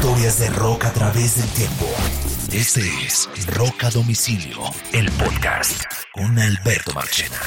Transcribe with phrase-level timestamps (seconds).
[0.00, 1.86] Historias de rock a través del tiempo.
[2.50, 4.58] Este es Rock a Domicilio,
[4.94, 7.38] el podcast con Alberto Marchena.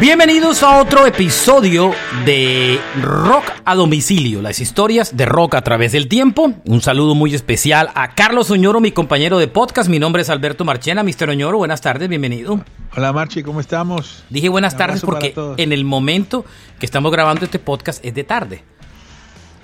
[0.00, 1.92] Bienvenidos a otro episodio
[2.24, 6.52] de Rock a domicilio, las historias de rock a través del tiempo.
[6.64, 9.88] Un saludo muy especial a Carlos Oñoro, mi compañero de podcast.
[9.88, 11.02] Mi nombre es Alberto Marchena.
[11.04, 11.30] Mr.
[11.30, 12.60] Oñoro, buenas tardes, bienvenido.
[12.96, 14.24] Hola Marchi, ¿cómo estamos?
[14.28, 16.44] Dije buenas tardes porque en el momento
[16.80, 18.64] que estamos grabando este podcast es de tarde.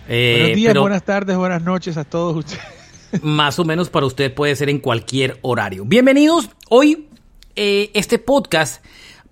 [0.09, 2.79] Eh, Buenos días, pero buenas tardes, buenas noches a todos ustedes.
[3.23, 5.85] más o menos para usted puede ser en cualquier horario.
[5.85, 6.51] Bienvenidos.
[6.69, 7.09] Hoy
[7.57, 8.85] eh, este podcast,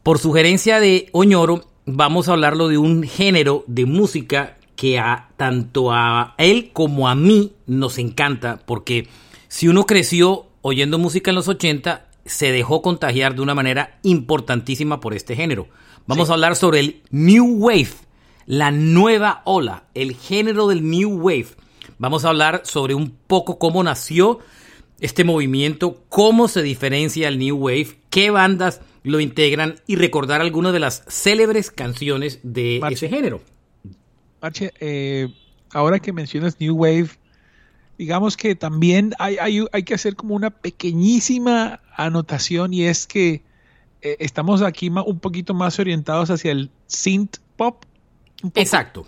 [0.07, 5.91] por sugerencia de Oñoro, vamos a hablarlo de un género de música que a tanto
[5.91, 9.09] a él como a mí nos encanta, porque
[9.49, 15.01] si uno creció oyendo música en los 80, se dejó contagiar de una manera importantísima
[15.01, 15.67] por este género.
[16.07, 17.91] Vamos a hablar sobre el New Wave,
[18.47, 21.49] la nueva ola, el género del New Wave.
[21.99, 24.39] Vamos a hablar sobre un poco cómo nació
[25.01, 30.73] este movimiento, cómo se diferencia el New Wave, qué bandas lo integran y recordar algunas
[30.73, 33.07] de las célebres canciones de Marche.
[33.07, 33.41] ese género.
[34.43, 35.29] Marche, eh,
[35.71, 37.11] ahora que mencionas New Wave,
[37.99, 43.45] digamos que también hay, hay, hay que hacer como una pequeñísima anotación y es que
[44.03, 47.85] eh, estamos aquí un poquito más orientados hacia el synth pop.
[48.57, 49.07] Exacto.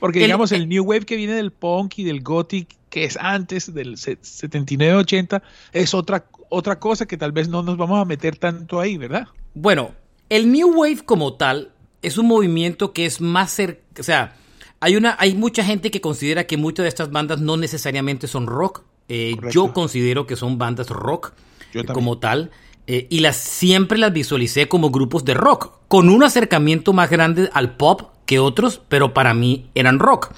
[0.00, 3.04] Porque El- digamos el el- New Wave que viene del punk y del gothic, que
[3.04, 5.42] es antes del se- 79-80,
[5.72, 9.28] es otra, otra cosa que tal vez no nos vamos a meter tanto ahí, ¿verdad?
[9.54, 9.92] Bueno,
[10.28, 14.36] el New Wave como tal es un movimiento que es más cerca, o sea,
[14.80, 18.46] hay una, hay mucha gente que considera que muchas de estas bandas no necesariamente son
[18.46, 18.82] rock.
[19.08, 21.32] Eh, yo considero que son bandas rock
[21.74, 22.50] Yo eh, como tal.
[22.86, 27.50] eh, y las siempre las visualicé como grupos de rock, con un acercamiento más grande
[27.52, 30.30] al pop que otros, pero para mí eran rock.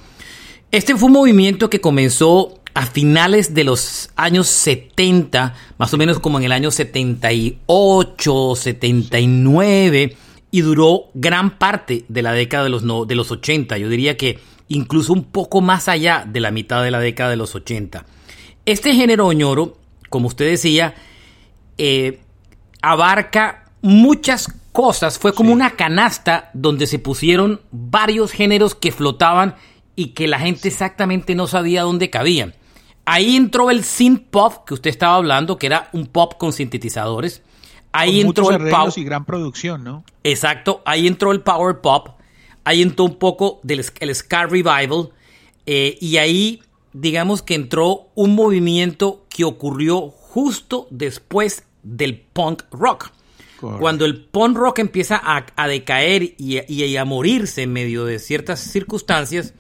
[0.70, 6.18] Este fue un movimiento que comenzó a finales de los años 70, más o menos
[6.18, 10.16] como en el año 78, 79,
[10.50, 13.76] y duró gran parte de la década de los, de los 80.
[13.76, 14.38] Yo diría que
[14.68, 18.06] incluso un poco más allá de la mitad de la década de los 80.
[18.64, 19.76] Este género oñoro,
[20.08, 20.94] como usted decía,
[21.76, 22.20] eh,
[22.80, 25.18] abarca muchas cosas.
[25.18, 29.54] Fue como una canasta donde se pusieron varios géneros que flotaban
[29.94, 32.54] y que la gente exactamente no sabía dónde cabían.
[33.04, 37.42] Ahí entró el synth pop que usted estaba hablando, que era un pop con sintetizadores.
[37.92, 40.04] Ahí Con entró el arreglos pow- y gran producción, ¿no?
[40.24, 42.08] Exacto, ahí entró el power pop,
[42.64, 45.10] ahí entró un poco del el ska revival
[45.66, 46.62] eh, y ahí
[46.94, 53.10] digamos que entró un movimiento que ocurrió justo después del punk rock.
[53.62, 53.80] Correcto.
[53.80, 58.04] Cuando el punk rock empieza a, a decaer y, a- y a morirse en medio
[58.04, 59.54] de ciertas circunstancias,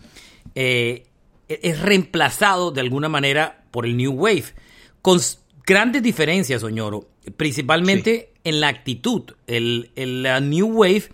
[0.54, 1.06] eh,
[1.48, 4.44] es reemplazado de alguna manera por el New Wave,
[5.02, 5.20] con
[5.66, 9.22] grandes diferencias, Oñoro, principalmente en la actitud.
[9.46, 11.04] El, el, la New Wave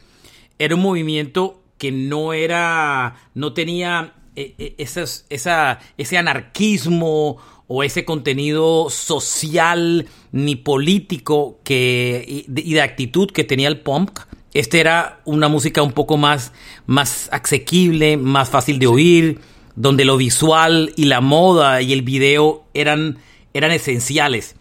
[0.59, 7.37] era un movimiento que no era, no tenía eh, eh, esas- esa, ese anarquismo
[7.69, 13.81] o ese contenido social ni político que, y, de, y de actitud que tenía el
[13.81, 14.21] punk.
[14.55, 16.53] Este era una música un poco más,
[16.87, 19.41] más asequible, más fácil de oír,
[19.77, 23.19] donde lo visual y la moda y el video eran,
[23.55, 24.57] eran esenciales.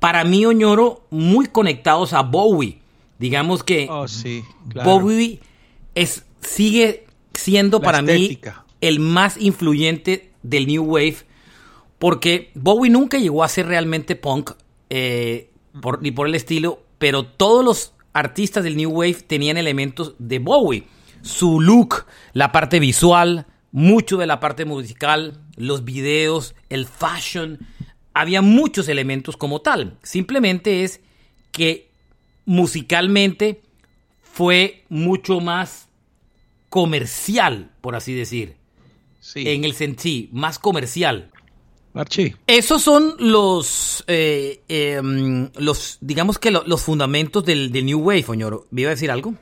[0.00, 2.78] Para mí, Oñoro, muy conectados a Bowie.
[3.18, 4.90] Digamos que Oh, sí, claro.
[4.98, 5.40] Bowie
[5.94, 8.64] es, sigue siendo La para estética.
[8.66, 11.16] mí el más influyente del New Wave,
[12.00, 14.52] porque Bowie nunca llegó a ser realmente punk,
[14.88, 15.50] eh,
[15.80, 20.38] por- ni por el estilo, pero todos los artistas del New Wave tenían elementos de
[20.40, 20.84] Bowie.
[21.22, 27.58] Su look, la parte visual, mucho de la parte musical, los videos, el fashion,
[28.14, 29.98] había muchos elementos como tal.
[30.02, 31.00] Simplemente es
[31.52, 31.90] que
[32.46, 33.60] musicalmente
[34.22, 35.88] fue mucho más
[36.70, 38.56] comercial, por así decir.
[39.20, 39.46] Sí.
[39.48, 41.30] En el sentido, más comercial.
[41.92, 47.98] Marchi, Esos son los, eh, em, los digamos que lo- los fundamentos del, del New
[48.00, 48.66] Wave, Oñoro.
[48.70, 49.34] ¿Me iba a decir algo?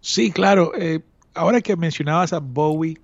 [0.00, 0.72] Sí, claro.
[0.78, 1.00] eh,
[1.32, 2.98] ahora que mencionabas a Bowie,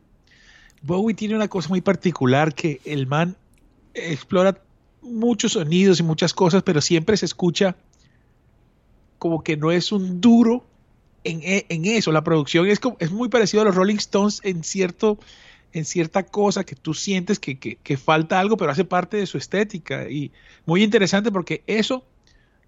[0.83, 3.37] Bowie tiene una cosa muy particular que el man
[3.95, 4.63] explora
[5.03, 7.77] muchos sonidos y muchas cosas, pero siempre se escucha
[9.19, 10.65] como que no es un duro
[11.25, 12.13] en, e, en eso.
[12.13, 15.19] La producción es, como, es muy parecido a los Rolling Stones en cierto
[15.73, 19.39] en cierta cosa que tú sientes que, que, falta algo, pero hace parte de su
[19.39, 20.09] estética.
[20.09, 20.33] Y
[20.67, 22.05] muy interesante porque eso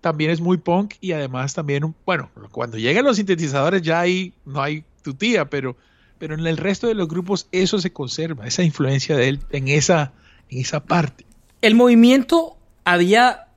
[0.00, 4.62] también es muy punk y además también, bueno, cuando llegan los sintetizadores ya ahí no
[4.62, 5.76] hay tu tía, pero,
[6.18, 9.68] pero en el resto de los grupos eso se conserva, esa influencia de él en
[9.68, 10.12] esa,
[10.48, 11.24] en esa parte.
[11.60, 13.48] El movimiento había,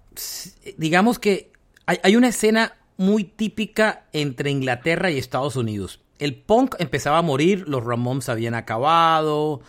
[0.77, 1.51] digamos que
[1.85, 7.21] hay, hay una escena muy típica entre Inglaterra y Estados Unidos el punk empezaba a
[7.21, 9.61] morir, los Ramones habían acabado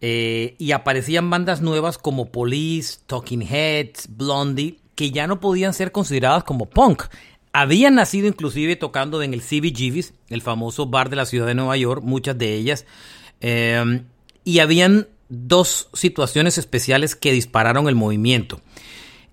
[0.00, 5.92] eh, y aparecían bandas nuevas como Police, Talking Heads, Blondie, que ya no podían ser
[5.92, 7.04] consideradas como punk.
[7.52, 11.76] Habían nacido inclusive tocando en el CBGB's, el famoso bar de la ciudad de Nueva
[11.76, 12.84] York, muchas de ellas,
[13.40, 14.02] eh,
[14.44, 18.60] y habían dos situaciones especiales que dispararon el movimiento.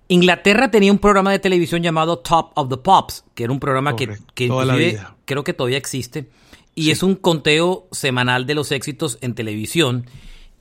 [0.08, 3.96] Inglaterra tenía un programa de televisión llamado Top of the Pops, que era un programa
[3.96, 4.48] que, que
[5.24, 6.28] creo que todavía existe,
[6.74, 6.90] y sí.
[6.90, 10.06] es un conteo semanal de los éxitos en televisión.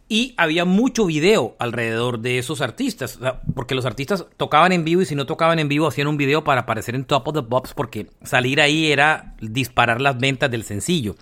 [0.10, 3.18] Y había mucho video alrededor de esos artistas,
[3.56, 6.44] porque los artistas tocaban en vivo y si no tocaban en vivo hacían un video
[6.44, 10.64] para aparecer en Top of the Pops porque salir ahí era disparar las ventas del
[10.64, 11.16] sencillo.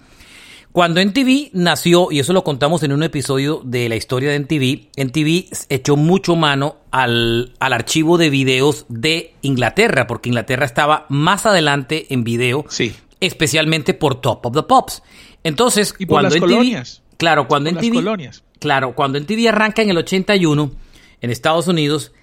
[0.71, 4.89] Cuando NTV nació, y eso lo contamos en un episodio de la historia de NTV,
[4.95, 11.45] NTV echó mucho mano al, al archivo de videos de Inglaterra, porque Inglaterra estaba más
[11.45, 12.65] adelante en video.
[12.69, 15.03] Sí especialmente por Top of the Pops.
[15.43, 16.95] Entonces, y por cuando las en colonias.
[16.95, 18.43] TV, claro, cuando en TV, colonias.
[18.59, 20.71] claro, cuando en TV arranca en el 81
[21.21, 22.13] en Estados Unidos,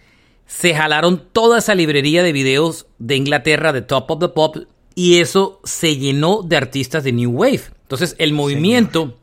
[0.46, 4.56] se jalaron toda esa librería de videos de Inglaterra de Top of the Pop
[4.94, 7.62] y eso se llenó de artistas de New Wave.
[7.82, 9.16] Entonces, el movimiento Señor.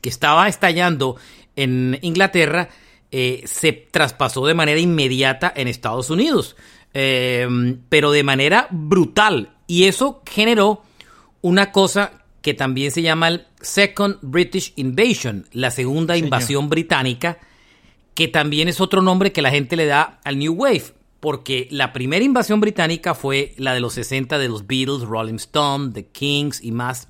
[0.00, 1.16] que estaba estallando
[1.54, 2.68] en Inglaterra
[3.12, 6.56] eh, se traspasó de manera inmediata en Estados Unidos,
[6.92, 7.46] eh,
[7.88, 9.54] pero de manera brutal.
[9.66, 10.82] Y eso generó
[11.42, 16.26] una cosa que también se llama el Second British Invasion, la segunda Señor.
[16.26, 17.38] invasión británica,
[18.14, 21.92] que también es otro nombre que la gente le da al New Wave, porque la
[21.92, 26.62] primera invasión británica fue la de los 60 de los Beatles, Rolling Stone, The Kings
[26.62, 27.08] y más,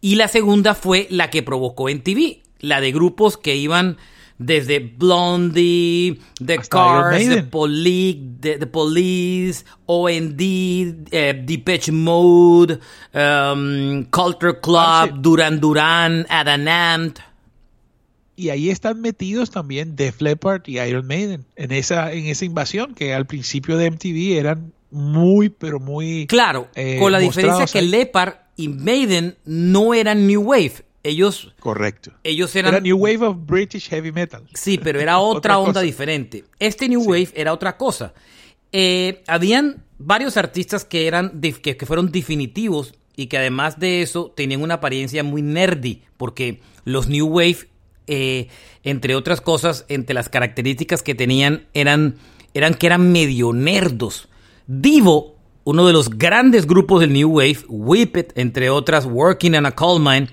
[0.00, 3.96] y la segunda fue la que provocó en TV, la de grupos que iban
[4.38, 7.42] desde Blondie, The Hasta Cars, The.
[7.44, 12.78] Poli The, The Police, OND, eh, Depeche Mode,
[13.14, 15.18] um, Culture Club, Ah, sí.
[15.20, 17.18] Duran Duran, Adam Ant.
[18.36, 22.94] Y ahí están metidos también Def Leppard y Iron Maiden en esa, en esa invasión
[22.94, 26.26] que al principio de MTV eran muy, pero muy...
[26.26, 27.82] Claro, eh, con la diferencia mostrados que.
[27.82, 30.83] Leppard y Maiden no eran New Wave.
[31.04, 32.12] Ellos, Correcto.
[32.24, 34.42] ellos eran Era New Wave of British Heavy Metal.
[34.54, 35.80] Sí, pero era otra, Otra onda cosa.
[35.82, 36.44] diferente.
[36.58, 37.06] Este New Sí.
[37.08, 38.14] Wave era otra cosa.
[38.72, 44.32] Eh, habían varios artistas que eran que, que fueron definitivos y que además de eso
[44.34, 47.68] tenían una apariencia muy nerdy, porque los New Wave,
[48.08, 48.48] eh,
[48.82, 52.16] entre otras cosas, entre las características que tenían eran,
[52.54, 54.28] eran que eran medio nerdos.
[54.66, 59.66] Divo, uno de los grandes grupos del New Wave, Whip It, entre otras, Working in
[59.66, 60.28] a Coal Mine,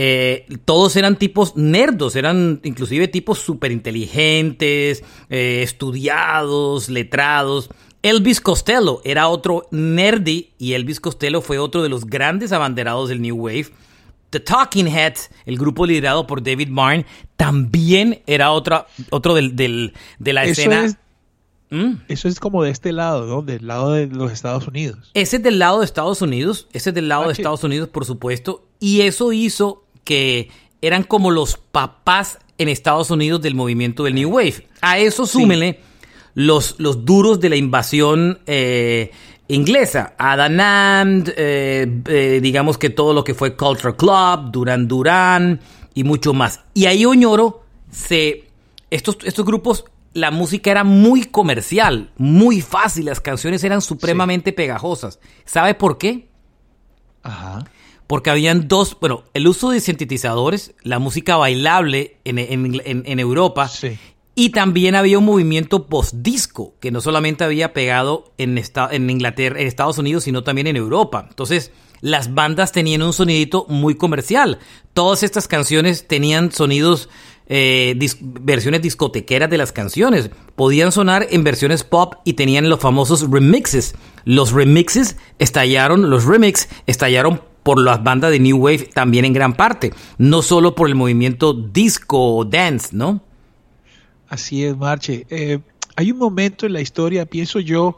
[0.00, 7.68] eh, todos eran tipos nerdos, eran inclusive tipos súper inteligentes, eh, estudiados, letrados.
[8.02, 13.20] Elvis Costello era otro nerdy y Elvis Costello fue otro de los grandes abanderados del
[13.20, 13.66] New Wave.
[14.30, 17.06] The Talking Heads, el grupo liderado por David Byrne,
[17.36, 20.84] también era otra, otro del, del- de la Eso escena.
[20.84, 20.96] es,
[21.70, 21.94] ¿Mm?
[22.08, 23.42] eso es como de este lado, ¿no?
[23.42, 25.10] Del lado de los Estados Unidos.
[25.14, 27.32] Ese es del lado de Estados Unidos, ese es del lado Ah, de.
[27.32, 30.48] Estados Unidos, por supuesto, y eso hizo que
[30.80, 34.66] eran como los papás en Estados Unidos del movimiento del New Wave.
[34.80, 35.80] A eso súmele
[36.34, 39.10] los, los duros de la invasión eh,
[39.48, 45.60] inglesa, Adam Ant, eh, eh, digamos que todo lo que fue Culture Club, Duran Duran
[45.92, 46.60] y mucho más.
[46.72, 48.46] Y ahí Oñoro se
[48.90, 49.84] estos, estos grupos,
[50.14, 55.20] la música era muy comercial, muy fácil, las canciones eran supremamente pegajosas.
[55.44, 56.28] ¿Sabe por qué?
[57.22, 57.66] Ajá.
[58.08, 63.20] Porque habían dos, bueno, el uso de sintetizadores, la música bailable en, en- en- en
[63.20, 63.96] Europa, Sí.
[64.34, 69.60] y también había un movimiento post-disco, que no solamente había pegado en, esta- en Inglaterra,
[69.60, 71.26] en Estados Unidos, sino también en Europa.
[71.28, 74.58] Entonces, las bandas tenían un sonidito muy comercial.
[74.94, 77.08] Todas estas canciones tenían sonidos,
[77.48, 80.30] eh, dis- versiones discotequeras de las canciones.
[80.54, 83.94] Podían sonar en versiones pop y tenían los famosos remixes.
[84.24, 89.54] Los remixes estallaron, los remix estallaron por las bandas de New Wave también en gran
[89.54, 93.22] parte, no solo por el movimiento disco o dance, ¿no?
[94.28, 95.26] Así es, Marche.
[95.30, 95.58] Eh,
[95.96, 97.96] hay un momento en la historia, pienso yo,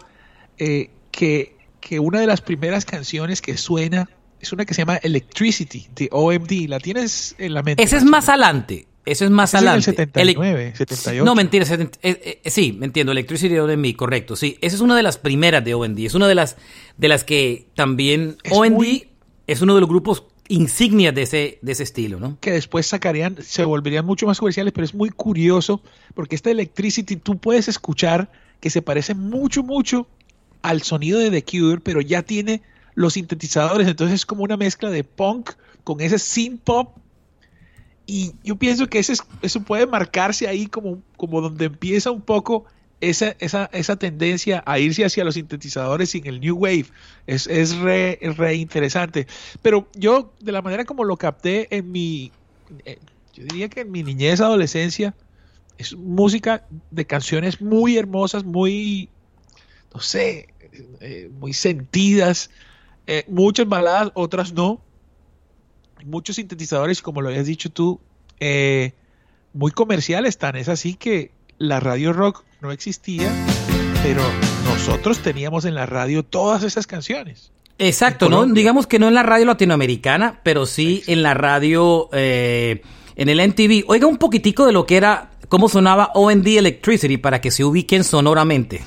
[0.58, 4.08] eh, que, que una de las primeras canciones que suena
[4.40, 6.68] es una que se llama Electricity de OMD.
[6.68, 7.82] ¿La tienes en la mente?
[7.82, 8.86] Ese es más adelante.
[9.06, 9.78] Ese es más es adelante.
[9.90, 11.24] el 79, 78.
[11.24, 11.64] No, mentira.
[11.70, 13.12] eh, eh, sí, me entiendo.
[13.12, 14.36] Electricity de OMD, correcto.
[14.36, 15.98] Sí, esa es una de las primeras de OMD.
[16.00, 16.56] Es una de las,
[16.98, 19.08] de las que también Es muy-
[19.46, 22.36] es uno de los grupos insignias de ese, de ese estilo, ¿no?
[22.40, 25.80] que después sacarían, se volverían mucho más comerciales, pero es muy curioso
[26.14, 28.30] porque esta Electricity tú puedes escuchar
[28.60, 30.08] que se parece mucho, mucho
[30.62, 32.62] al sonido de The Cure, pero ya tiene
[32.94, 35.50] los sintetizadores, entonces es como una mezcla de punk
[35.84, 36.96] con ese synth pop.
[38.10, 42.22] Y yo pienso que ese es- eso puede marcarse ahí como, como donde empieza un
[42.22, 42.64] poco
[43.00, 46.86] esa, esa, esa tendencia a irse hacia los sintetizadores sin el New Wave.
[47.26, 49.26] Es, es re, re interesante.
[49.62, 52.32] Pero yo, de la manera como lo capté en mi,
[52.84, 52.98] eh,
[53.32, 55.14] yo diría que en mi niñez, adolescencia,
[55.78, 59.08] es música de canciones muy hermosas, muy,
[59.94, 60.54] no sé,
[61.00, 62.50] eh, muy sentidas,
[63.06, 64.89] eh, muchas baladas, otras no,
[66.04, 68.00] muchos sintetizadores, como lo habías dicho tú,
[68.38, 68.92] eh,
[69.52, 73.30] muy comerciales, tan es así que la radio rock no existía,
[74.02, 74.22] pero
[74.64, 77.52] nosotros teníamos en la radio todas esas canciones.
[77.78, 78.44] Exacto, ¿no?
[78.46, 82.82] Digamos que no en la radio latinoamericana, pero sí en la radio, eh,
[83.16, 83.84] en el MTV.
[83.88, 88.04] Oiga un poquitico de lo que era, cómo sonaba OND Electricity para que se ubiquen
[88.04, 88.82] sonoramente.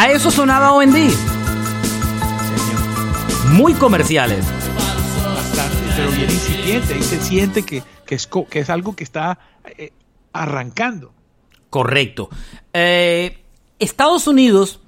[0.00, 0.94] A eso sonaba OND.
[3.50, 4.44] Muy comerciales.
[5.24, 9.40] Bastante, pero bien incipiente, ahí se siente que, que, es, que es algo que está
[9.76, 9.90] eh,
[10.32, 11.12] arrancando.
[11.68, 12.30] Correcto.
[12.72, 13.38] Eh,
[13.80, 14.78] Estados Unidos,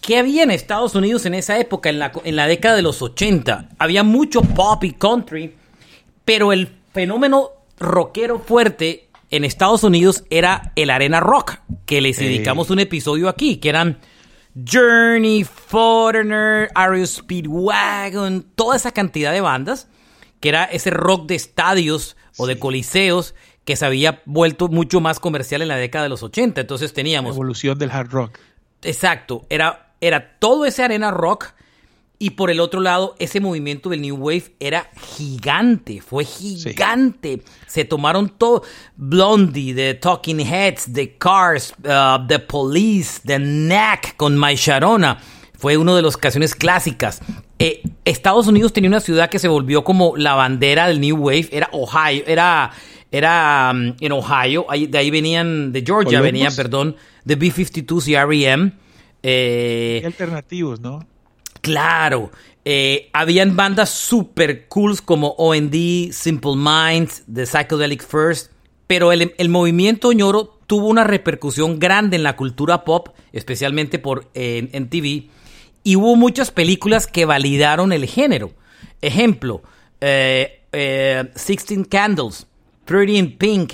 [0.00, 3.02] ¿qué había en Estados Unidos en esa época, en la, en la década de los
[3.02, 3.68] 80?
[3.78, 5.54] Había mucho pop y country,
[6.24, 12.24] pero el fenómeno rockero fuerte en Estados Unidos era el arena rock, que les Eh.
[12.24, 13.98] dedicamos un episodio aquí, que eran
[14.54, 19.88] Journey, Foreigner, Ario Speedwagon, toda esa cantidad de bandas,
[20.40, 23.34] que era ese rock de estadios o de coliseos
[23.64, 26.60] que se había vuelto mucho más comercial en la década de los 80.
[26.60, 28.38] Entonces La teníamos evolución del hard rock.
[28.82, 31.54] Exacto, era, era todo ese arena rock
[32.18, 37.42] y por el otro lado ese movimiento del New Wave era gigante, fue gigante.
[37.66, 38.62] Se tomaron todo,
[38.96, 45.18] Blondie, The Talking Heads, The Cars, uh, The Police, The Knack con My Sharona,
[45.58, 47.20] fue una de las canciones clásicas.
[47.58, 51.48] Eh, Estados Unidos tenía una ciudad que se volvió como la bandera del New Wave,
[51.52, 52.70] era Ohio, era,
[53.10, 56.24] era um, en Ohio, ahí- de ahí venían, de Georgia Columbus.
[56.32, 58.72] venían, perdón, de B-52s y R.E.M.
[59.22, 61.06] Eh, alternativos, ¿no?
[61.64, 62.30] Claro,
[62.66, 68.52] eh, habían bandas super cools como OND, Simple Minds, The Psychedelic First,
[68.86, 74.90] pero el, movimiento ñoro tuvo una repercusión grande en la cultura pop, especialmente por en
[74.90, 75.30] TV,
[75.82, 78.52] y hubo muchas películas que validaron el género.
[79.00, 79.62] Ejemplo,
[80.02, 82.46] eh, eh, Sixteen Candles,
[82.84, 83.72] Pretty in Pink,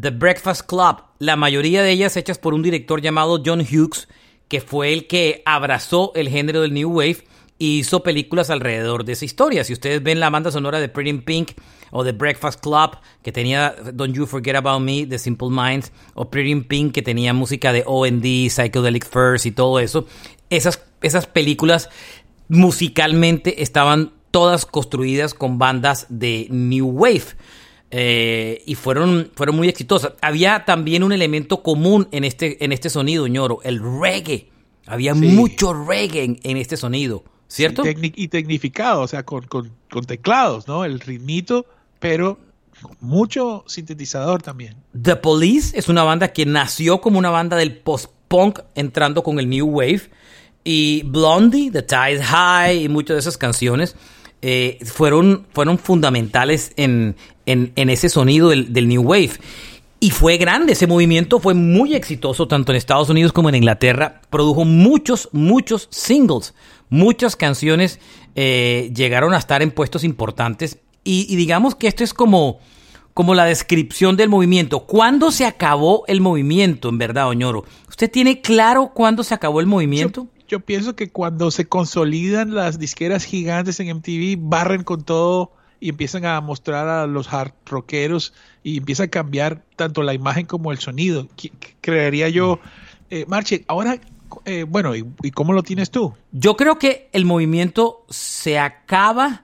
[0.00, 4.06] The Breakfast Club, la mayoría de ellas hechas por un director llamado John Hughes,
[4.52, 7.24] que fue el que abrazó el género del New Wave
[7.58, 9.64] y hizo películas alrededor de esa historia.
[9.64, 11.52] Si ustedes ven la banda sonora de Pretty in Pink
[11.90, 16.28] o The Breakfast Club, que tenía Don't You Forget About Me, The Simple Minds, o
[16.28, 20.04] Pretty in Pink, que tenía música de O&D, Psychedelic First y todo eso,
[20.50, 21.88] esas, esas películas
[22.48, 27.24] musicalmente estaban todas construidas con bandas de New Wave.
[27.94, 30.14] Eh, y fueron, fueron muy exitosas.
[30.22, 34.48] Había también un elemento común en este, en este sonido, ñoro, el reggae.
[34.86, 35.20] Había Sí.
[35.20, 37.84] mucho reggae en, en este sonido, ¿cierto?
[37.84, 40.86] Y, tecni- y tecnificado, o sea, con, con- con teclados, ¿no?
[40.86, 41.66] El ritmito,
[42.00, 42.38] pero
[43.00, 44.76] mucho sintetizador también.
[45.00, 49.48] The Police es una banda que nació como una banda del post-punk entrando con el
[49.50, 50.10] New Wave.
[50.64, 53.96] Y Blondie, The Tide High y muchas de esas canciones
[54.42, 57.14] eh, fueron, fueron fundamentales en,
[57.46, 59.32] en- ese sonido del, New Wave.
[60.00, 64.20] Y fue grande, ese movimiento fue muy exitoso tanto en Estados Unidos como en Inglaterra.
[64.30, 66.54] Produjo muchos, muchos singles.
[66.90, 68.00] Muchas canciones
[68.34, 70.78] eh, llegaron a estar en puestos importantes.
[71.04, 72.58] Y, digamos que esto es como,
[73.14, 74.80] como la descripción del movimiento.
[74.86, 77.64] ¿Cuándo se acabó el movimiento, en verdad, Oñoro?
[77.88, 80.28] ¿Usted tiene claro cuándo se acabó el movimiento?
[80.48, 85.88] Yo pienso que cuando se consolidan las disqueras gigantes en MTV, barren con todo y
[85.88, 90.70] empiezan a mostrar a los hard rockeros y empieza a cambiar tanto la imagen como
[90.70, 91.26] el sonido.
[91.80, 92.60] Creería yo,
[93.10, 93.98] eh, Marche, ahora,
[94.44, 96.14] eh, bueno, ¿y, ¿y, cómo lo tienes tú?
[96.30, 99.42] Yo creo que el movimiento se acaba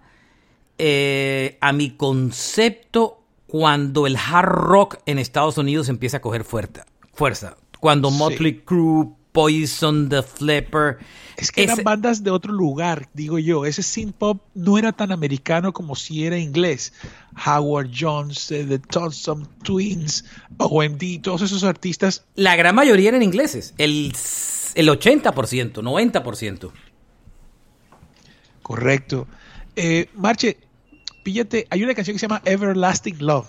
[0.78, 6.86] eh, a mi concepto cuando el hard rock en Estados Unidos empieza a coger fuerza.
[7.14, 7.56] fuerza.
[7.80, 8.62] Cuando Motley sí.
[8.64, 10.98] Crue, Poison, The Flipper.
[11.36, 11.72] Es que ese...
[11.72, 13.66] eran bandas de otro lugar, digo yo.
[13.66, 16.92] Ese synth pop no era tan americano como si era inglés.
[17.46, 20.24] Howard Jones, eh, The Thompson Twins,
[20.56, 22.24] OMD, todos esos artistas.
[22.34, 23.74] La gran mayoría eran ingleses.
[23.78, 24.12] El,
[24.74, 25.32] el 80%,
[25.72, 26.72] 90%.
[28.62, 29.28] Correcto.
[29.76, 30.56] Eh, Marche,
[31.22, 33.46] píllate, hay una canción que se llama Everlasting Love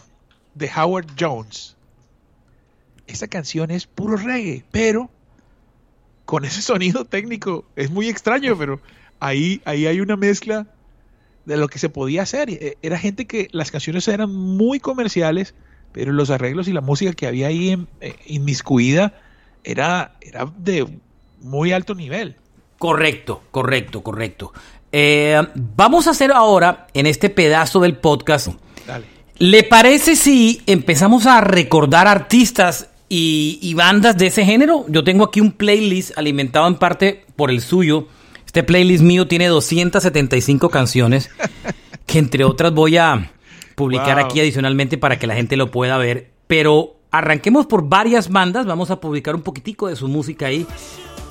[0.54, 1.76] de Howard Jones.
[3.08, 5.10] Esa canción es puro reggae, pero
[6.30, 8.80] con ese sonido técnico es muy extraño, pero
[9.20, 10.68] ahí, ahí hay una mezcla
[11.46, 12.52] de lo que se podía hacer.
[12.52, 15.56] Eh, Era gente que las canciones eran muy comerciales,
[15.92, 19.20] pero los arreglos y la música que había ahí en, eh, inmiscuida
[19.64, 20.88] era, era de
[21.42, 22.36] muy alto nivel.
[22.78, 24.54] Correcto, correcto, correcto.
[24.92, 28.50] Eh, vamos a hacer ahora, en este pedazo del podcast,
[28.86, 29.08] Dale.
[29.40, 34.86] ¿le parece si empezamos a recordar artistas y, y, bandas de ese género?
[34.88, 38.08] Yo tengo aquí un playlist alimentado en parte por el suyo.
[38.46, 41.30] Este playlist mío tiene 275 canciones,
[42.06, 43.32] que entre otras voy a
[43.76, 44.26] publicar wow.
[44.26, 46.32] aquí adicionalmente para que la gente lo pueda ver.
[46.48, 50.66] Pero arranquemos por varias bandas, vamos a publicar un poquitico de su música ahí.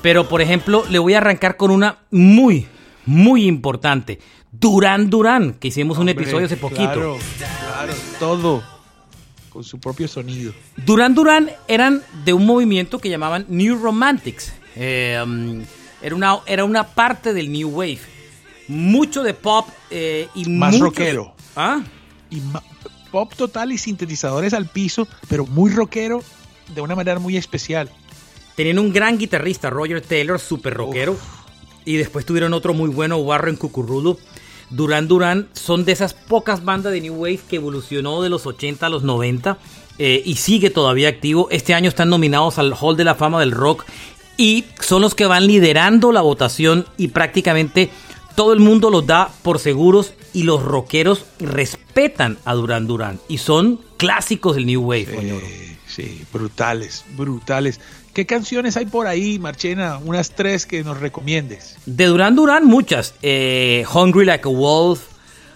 [0.01, 2.67] Pero, por ejemplo, le voy a arrancar con una muy,
[3.05, 4.19] muy importante.
[4.51, 6.93] Durán Durán, que hicimos Hombre, un episodio hace poquito.
[6.93, 8.78] Claro, claro, todo
[9.59, 10.53] con su propio sonido.
[10.85, 14.53] Durán Durán eran de un movimiento que llamaban New Romantics.
[14.77, 15.63] Eh, um,
[16.01, 17.99] era, una, era una parte del New Wave.
[18.69, 21.23] Mucho de pop eh, y más mucho rockero.
[21.35, 21.83] De, ¿Ah?
[22.29, 22.41] Y
[23.11, 26.23] pop total y sintetizadores al piso, pero muy rockero
[26.73, 27.91] de una manera muy especial.
[28.55, 31.11] Tenían un gran guitarrista, Roger Taylor, súper rockero.
[31.11, 31.21] Uf.
[31.83, 34.19] Y después tuvieron otro muy bueno, Warren Cucurrudo.
[34.69, 38.85] Duran Duran son de esas pocas bandas de New Wave que evolucionó de los 80
[38.85, 39.57] a los 90
[39.97, 41.47] eh, y sigue todavía activo.
[41.51, 43.85] Este año están nominados al Hall de la Fama del Rock
[44.37, 47.89] y son los que van liderando la votación y prácticamente
[48.35, 53.39] todo el mundo los da por seguros y los rockeros respetan a Duran Duran y
[53.39, 55.39] son clásicos del New Wave.
[55.41, 57.81] Sí, sí, brutales, brutales.
[58.13, 59.97] ¿Qué canciones hay por ahí, Marchena?
[59.97, 61.77] Unas tres que nos recomiendes.
[61.85, 63.13] De Duran Duran, muchas.
[63.21, 65.01] Eh, Hungry Like a Wolf,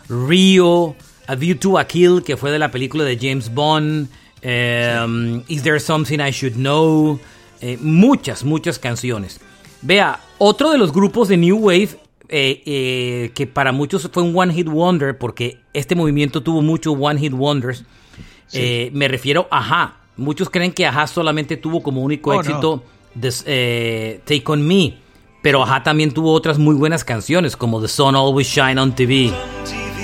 [0.10, 0.96] Rio,
[1.28, 4.08] A View to a Kill, que fue de la película de James Bond,
[4.42, 5.44] eh, sí.
[5.48, 7.20] Is There Something I Should Know,
[7.62, 9.40] eh, muchas, muchas canciones.
[9.82, 11.90] Vea, otro de los grupos de New Wave
[12.30, 17.20] eh, que para muchos fue un One Hit Wonder, porque este movimiento tuvo muchos One
[17.20, 17.84] Hit Wonders,
[18.48, 18.90] sí.
[18.94, 20.03] me refiero a Aha.
[20.18, 22.84] Muchos creen que Aja solamente tuvo como único oh, éxito
[23.16, 23.30] no.
[23.46, 24.98] eh, Take On Me,
[25.42, 29.32] pero Aja también tuvo otras muy buenas canciones como The Sun Always Shine on TV.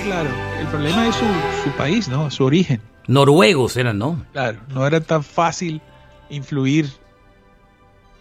[0.04, 1.24] Claro, el problema es su,
[1.64, 2.30] su, país, ¿no?
[2.30, 2.80] Su origen.
[3.06, 4.24] Noruegos eran, ¿no?
[4.32, 5.80] Claro, no era tan fácil
[6.28, 6.88] influir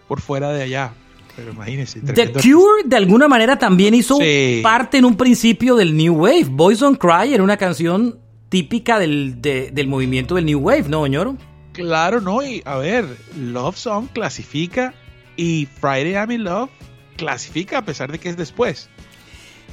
[0.07, 0.93] por fuera de allá.
[1.35, 2.01] Pero imagínense.
[2.01, 4.59] The Cure de alguna manera también hizo sí.
[4.61, 6.47] parte en un principio del New Wave.
[6.49, 11.01] Boys Don't Cry era una canción típica del, de, del movimiento del New Wave, ¿no,
[11.01, 11.37] Oñoro?
[11.73, 13.05] Claro, no, y a ver,
[13.37, 14.93] Love Song clasifica
[15.37, 16.69] y Friday I'm in Love
[17.15, 18.89] clasifica a pesar de que es después.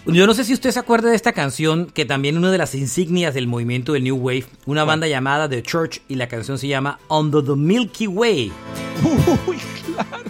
[0.07, 2.77] Yo no sé si usted se acuerda de esta canción, que también una de las
[2.77, 6.69] insignias del movimiento del New Wave, una banda llamada The Church, y la canción se
[6.69, 8.53] llama Under the Milky Way.
[9.49, 10.25] Uy, claro.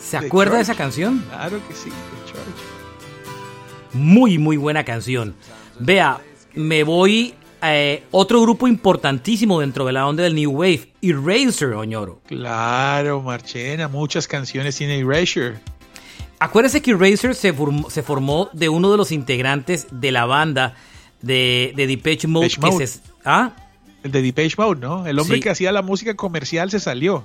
[0.00, 1.24] ¿Se acuerda de esa canción?
[1.28, 3.94] Claro que sí, The Church.
[3.94, 5.34] Muy, muy buena canción.
[5.80, 6.20] Vea,
[6.54, 12.20] me voy eh, otro grupo importantísimo dentro de la onda del New Wave, Eraser, Oñoro.
[12.26, 15.60] Claro, Marchena, muchas canciones tiene Eraser.
[16.38, 20.74] Acuérdese que Eraser se formó, se formó, de uno de los integrantes de la banda
[21.22, 22.48] de, de Depeche Mode.
[22.48, 22.86] Depeche Mode.
[22.86, 23.52] Se, ¿ah?
[24.02, 25.06] El de Depeche Mode, ¿no?
[25.06, 25.42] El hombre sí.
[25.42, 27.24] que hacía la música comercial se salió.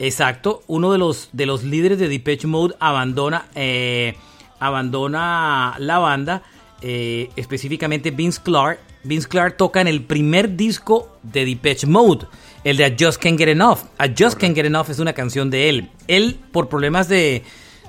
[0.00, 4.16] Exacto, uno de los, de los líderes de Depeche Mode abandona, eh,
[4.58, 6.42] abandona la banda,
[6.80, 12.26] eh, específicamente Vince Clark, Vince Clark toca en el primer disco de Depeche Mode,
[12.64, 13.78] el de I Just Can't Get Enough.
[13.98, 14.38] I Just.
[14.38, 15.90] Can't Get Enough es una canción de él.
[16.06, 17.42] Él, por problemas de,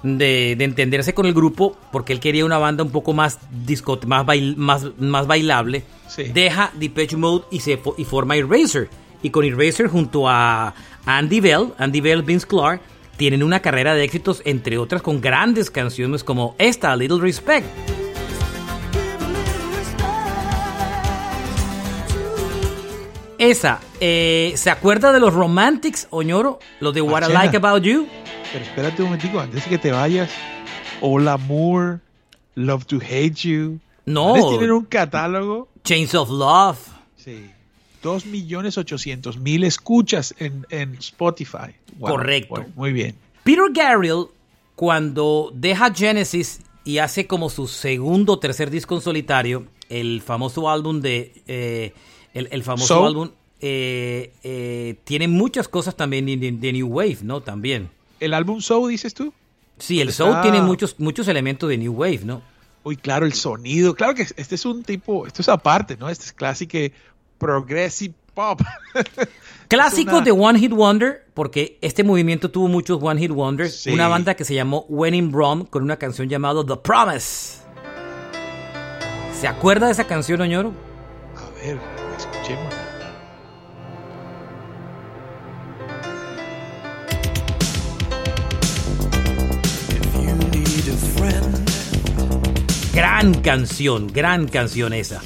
[0.04, 4.00] de, de, entenderse con el grupo, porque él quería una banda un poco más disco,
[4.08, 6.24] más, bail, más, más bailable, sí.
[6.34, 8.90] deja Depeche Mode y, se, y forma Eraser.
[9.24, 10.74] Y con Eraser junto a
[11.06, 12.82] Andy Bell, Andy Bell, Vince Clark,
[13.18, 17.68] tienen una carrera de éxitos, entre otras con grandes canciones como esta, Little Respect.
[23.42, 23.80] Esa.
[24.00, 26.60] Eh, ¿Se acuerda de los Romantics, Oñoro?
[26.80, 27.34] Los de What I.
[27.34, 28.08] Like About You.
[28.54, 30.30] Pero espérate un momentico, antes de que te vayas.
[31.02, 31.98] Hola Moore,
[32.56, 33.80] Love to Hate You.
[34.06, 34.34] No.
[34.34, 35.68] ¿Ustedes tienen un catálogo?
[35.84, 36.78] Chains of Love.
[37.18, 37.50] Sí.
[38.04, 41.74] 2.800.000 escuchas en, en Spotify.
[41.98, 42.12] Wow.
[42.12, 42.66] Correcto.
[42.76, 43.16] Muy bien.
[43.44, 44.26] Peter Gabriel,
[44.76, 50.70] cuando deja Genesis y hace como su segundo o tercer disco en solitario, el famoso
[50.70, 51.42] álbum de.
[51.48, 51.94] eh,
[52.34, 53.30] el, el famoso álbum.
[53.60, 57.42] eh, eh, tiene muchas cosas también de, New Wave, ¿no?
[57.42, 57.90] También.
[58.20, 59.34] ¿El álbum Soul dices tú?
[59.78, 62.42] Sí, el soul tiene muchos, muchos elementos de New Wave, ¿no?
[62.84, 63.96] Uy, claro, el sonido.
[63.96, 66.08] Claro que este es un tipo, esto es aparte, ¿no?
[66.08, 66.78] Este es clásico
[67.40, 68.62] progressive pop.
[69.68, 73.76] Clásico una- de One Hit Wonder, porque este movimiento tuvo muchos One Hit Wonders.
[73.82, 73.92] Sí.
[73.92, 77.60] Una banda que se llamó When in Brom con una canción llamada The Promise.
[79.40, 80.72] ¿Se acuerda de esa canción, Oñoro?
[81.36, 81.80] A ver,
[82.22, 82.74] escuchemos.
[92.94, 95.22] Gran canción, gran canción esa.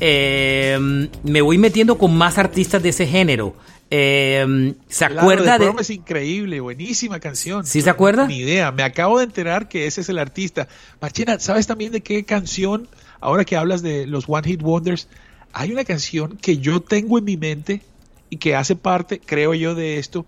[0.00, 3.54] Eh, me voy metiendo con más artistas de ese género.
[3.90, 5.72] Eh, ¿Se Claro, acuerda de...?
[5.80, 7.66] Es increíble, buenísima canción.
[7.66, 8.26] ¿Sí se acuerda?
[8.26, 10.68] Ni idea, me acabo de enterar que ese es el artista.
[11.00, 12.86] Marchena, ¿sabes también de qué canción?
[13.20, 15.08] Ahora que hablas de los One Hit Wonders,
[15.52, 17.82] hay una canción que yo tengo en mi mente
[18.30, 20.24] y que hace parte, creo yo, de esto.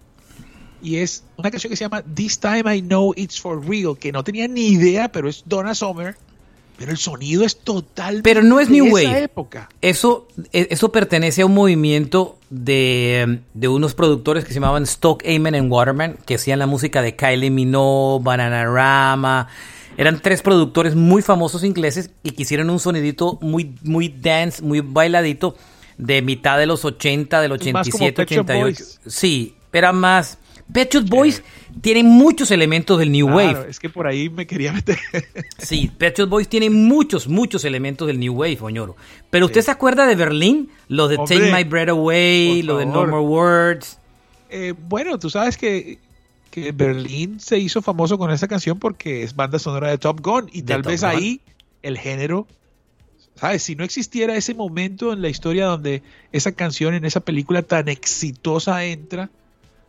[0.83, 4.13] Y es una canción que se llama This Time I Know It's For Real, que
[4.13, 6.17] no tenía ni idea, pero es Donna Summer.
[6.79, 8.23] Pero el sonido es total.
[8.25, 9.25] Pero no es New esa Wave.
[9.25, 9.69] época.
[9.83, 15.23] Eso, e- eso pertenece a un movimiento de, de unos productores que se llamaban Stock
[15.27, 19.49] Amen and Waterman, que hacían la música de Kylie Minogue, Bananarama.
[20.01, 24.81] Eran tres productores muy famosos ingleses y que hicieron un sonidito muy, muy dance, muy
[24.81, 25.57] bailadito
[25.99, 28.65] de mitad de los 80, del Es más como 87, Pet Shop 88.
[28.65, 29.01] Boys.
[29.07, 30.39] Sí, era más...
[30.73, 31.43] Pet Shop Boys
[31.83, 33.71] tienen muchos elementos del New Claro, Wave.
[33.71, 34.99] es que por ahí me quería meter.
[35.59, 38.97] Sí, Pet Shop Boys tiene muchos, muchos elementos del New Wave, Oñoro.
[39.29, 40.71] Pero ¿usted se acuerda de Berlín?
[40.89, 43.07] Lo de Hombre, Take My Breath Away, lo de No.
[43.07, 43.99] More Words.
[44.49, 45.99] Eh, bueno, tú sabes que,
[46.51, 50.51] que Berlín se hizo famoso con esa canción porque es banda sonora de Top Gun
[50.53, 51.11] y tal vez Gun.
[51.11, 51.41] ahí
[51.83, 52.47] el género,
[53.37, 53.63] ¿sabes?
[53.63, 57.89] Si no existiera ese momento en la historia donde esa canción en esa película tan
[57.89, 59.31] exitosa entra,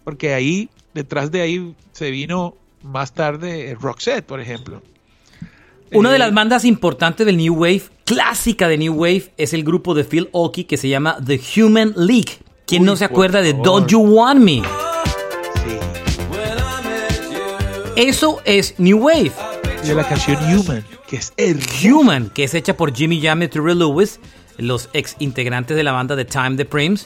[0.03, 4.81] porque ahí, detrás de ahí se vino más tarde Roxette, por ejemplo.
[5.93, 9.63] Una de Eh, las bandas importantes del New Wave, clásica de New Wave, es el
[9.63, 12.37] grupo de Phil Oakey que se llama The Human League.
[12.65, 13.53] ¿Quién Uy, no se acuerda de.
[13.53, 14.61] Don't You Want Me?
[18.01, 19.31] Eso es New Wave.
[19.83, 23.43] Y de la canción Human, que es el Human, que es hecha por Jimmy Jam
[23.43, 24.19] y Terry Lewis,
[24.57, 27.05] los ex integrantes de la banda de Time the Prims.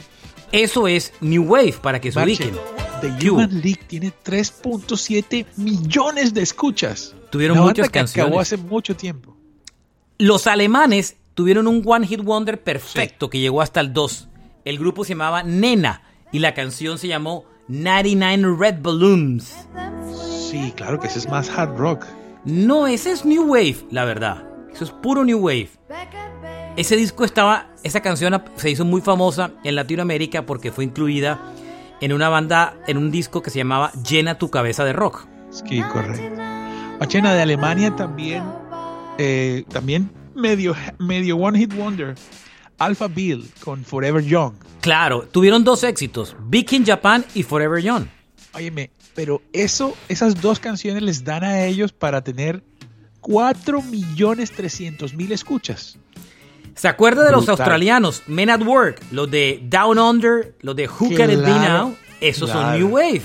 [0.53, 2.55] Eso es New Wave, para que se ubiquen.
[3.01, 3.29] The.
[3.29, 7.13] Human League tiene 3.7 millones de escuchas.
[7.29, 8.27] Tuvieron Una muchas canciones.
[8.27, 9.35] acabó hace mucho tiempo.
[10.17, 14.29] Los alemanes tuvieron un One Hit Wonder perfecto que llegó hasta el 2.
[14.63, 19.55] El grupo se llamaba Nena y la canción se llamó 99 Red Balloons.
[20.55, 22.05] Sí, claro que ese es más hard rock.
[22.45, 24.47] No, ese es New Wave, la verdad.
[24.73, 25.69] Eso es puro New Wave.
[26.77, 31.51] Ese disco estaba, esa canción se hizo muy famosa en Latinoamérica porque fue incluida
[31.99, 35.27] en una banda, en un disco que se llamaba Llena tu cabeza de rock.
[35.49, 36.41] Sí, correcto.
[37.01, 38.43] Machena de Alemania también,
[39.17, 42.15] eh, también medio, medio One Hit Wonder.
[42.77, 44.53] Alpha Bill con Forever Young.
[44.79, 48.05] Claro, tuvieron dos éxitos, Big in Japan y Forever Young.
[48.53, 52.61] Óyeme, pero eso, esas dos canciones les dan a ellos para tener
[53.21, 55.97] 4 millones 300 mil escuchas.
[56.75, 58.23] ¿Se acuerda de los australianos?
[58.27, 61.95] Men at Work, los de Down Under, los de Who Can It Be Now.
[62.19, 62.77] Esos son.
[62.77, 63.21] New Wave.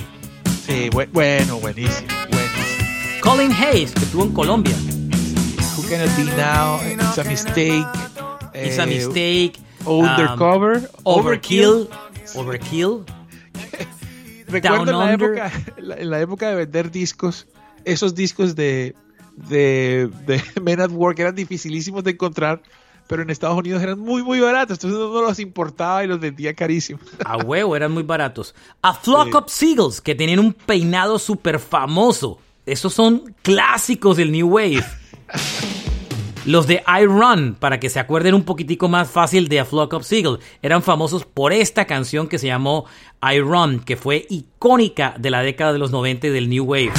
[0.66, 3.20] Sí, bu- bueno, buenísimo, buenísimo.
[3.20, 4.76] Colin Hayes, que estuvo en Colombia.
[5.76, 6.80] Who Can It Be Now?
[6.88, 7.86] It's a Mistake.
[8.54, 9.52] It's a eh, Mistake.
[9.84, 10.76] Undercover.
[10.76, 11.88] um, Overkill.
[12.36, 13.04] Overkill.
[14.50, 15.28] Recuerdo en Down la, Under.
[15.30, 17.46] época, la- la época de vender discos,
[17.84, 18.94] esos discos de,
[19.36, 22.62] de, de Men at Work eran dificilísimos de encontrar,
[23.06, 24.76] pero en Estados Unidos eran muy, muy baratos.
[24.78, 27.02] Entonces uno los importaba y los vendía carísimos.
[27.24, 28.54] A huevo, eran muy baratos.
[28.82, 29.36] A Flock Sí.
[29.36, 32.38] of Seagulls, que tenían un peinado súper famoso.
[32.66, 34.84] Esos son clásicos del New Wave.
[36.50, 37.06] Los de I
[37.60, 41.24] para que se acuerden un poquitico más fácil de A Flock of Seagulls, eran famosos
[41.24, 42.86] por esta canción que se llamó
[43.22, 43.40] I
[43.84, 46.90] que fue icónica de la década de los 90 y del New Wave.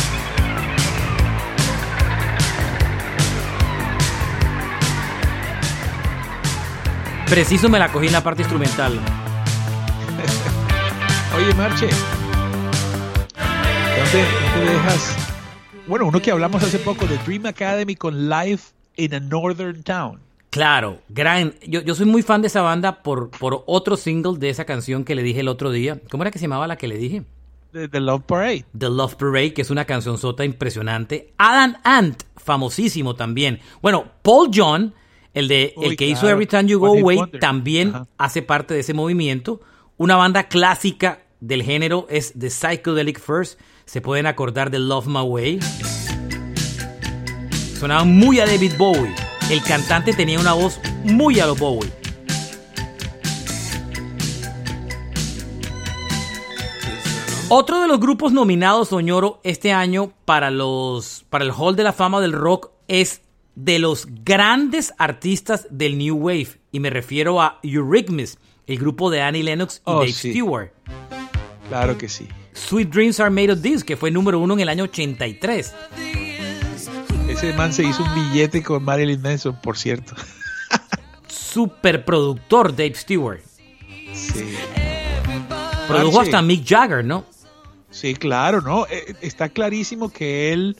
[7.28, 8.94] Preciso me la cogí en la parte instrumental.
[11.36, 11.90] Oye, Marche,
[13.98, 15.18] ¿dónde, dónde dejas?
[15.88, 20.19] Bueno, uno que hablamos hace poco de Dream Academy con Life in a Northern Town.
[20.49, 21.54] Claro, gran.
[21.65, 25.06] Yo, yo soy muy fan de esa banda por, por otro single de esa canción
[25.06, 25.99] que le dije el otro día.
[26.10, 27.23] ¿Cómo era que se llamaba la que le dije?
[27.71, 28.65] The, The Love Parade.
[28.77, 31.34] The Love Parade, que es una canción sota impresionante.
[31.38, 33.60] Adam Ant, famosísimo también.
[33.82, 34.93] Bueno, Paul John,
[35.34, 36.36] el, de, el Uy, que hizo claro.
[36.36, 37.39] Every Time You Go Away, Wonder.
[37.39, 38.08] también Ajá.
[38.17, 39.62] hace parte de ese movimiento.
[39.95, 43.58] Una banda clásica del género es The Psychedelic First.
[43.86, 45.60] Se pueden acordar de Love My Way.
[47.82, 49.15] Sonaba muy a David Bowie.
[49.50, 51.91] El cantante tenía una voz muy a lo Bowie.
[57.50, 61.91] Otro de los grupos nominados, Soñoro, este año para, los, para el Hall de la
[61.91, 63.22] Fama del Rock es
[63.56, 66.60] de los grandes artistas del New Wave.
[66.72, 70.30] Y me refiero a Eurythmics, el grupo de Annie Lennox y Oh, Dave sí.
[70.32, 70.70] Stewart.
[71.67, 72.28] Claro que sí.
[72.54, 75.74] Sweet Dreams Are Made of This, que fue número uno en el año 83.
[77.41, 80.13] Ese man se hizo un billete con Marilyn Manson, por cierto.
[81.27, 83.39] Superproductor Dave Stewart.
[84.13, 84.54] Sí,
[85.88, 86.30] Produjo Archie.
[86.36, 87.25] hasta Mick Jagger, ¿no?
[87.89, 88.86] sí claro, ¿no?
[88.91, 90.77] Eh, Está clarísimo que él,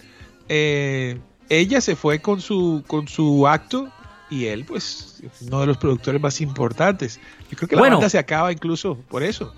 [0.50, 1.20] eh,
[1.50, 3.90] ella se fue con su, con su acto
[4.30, 7.20] y él, pues, es uno de los productores más importantes.
[7.50, 7.96] Yo creo que la Bueno.
[7.98, 9.52] banda se acaba incluso por eso.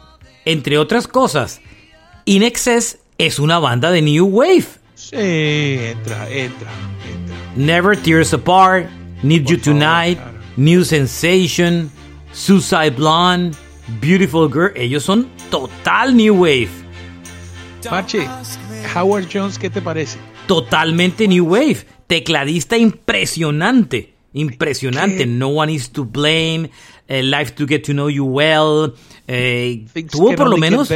[0.45, 1.59] Entre otras cosas,
[2.23, 4.81] In Excess es una banda de New Wave.
[5.09, 6.71] Sí, entra, entra,
[7.11, 7.35] entra.
[7.57, 8.87] Never Tears Apart,
[9.21, 10.39] Need You favor, Tonight, claro.
[10.55, 11.91] New Sensation,
[12.31, 13.55] Suicide Blonde,
[13.99, 14.71] Beautiful Girl.
[14.75, 16.69] Ellos son total New Wave.
[17.91, 18.25] Marche,
[18.95, 20.17] Howard Jones, ¿qué te parece?
[20.47, 21.85] Totalmente New Wave.
[22.07, 24.13] Tecladista impresionante.
[24.33, 25.17] Impresionante.
[25.17, 25.25] ¿Qué?
[25.25, 26.69] No One Is to Blame.
[27.09, 28.93] eh, Life to Get to Know You Well.
[29.27, 30.87] eh, Things tuvo can por lo only get menos.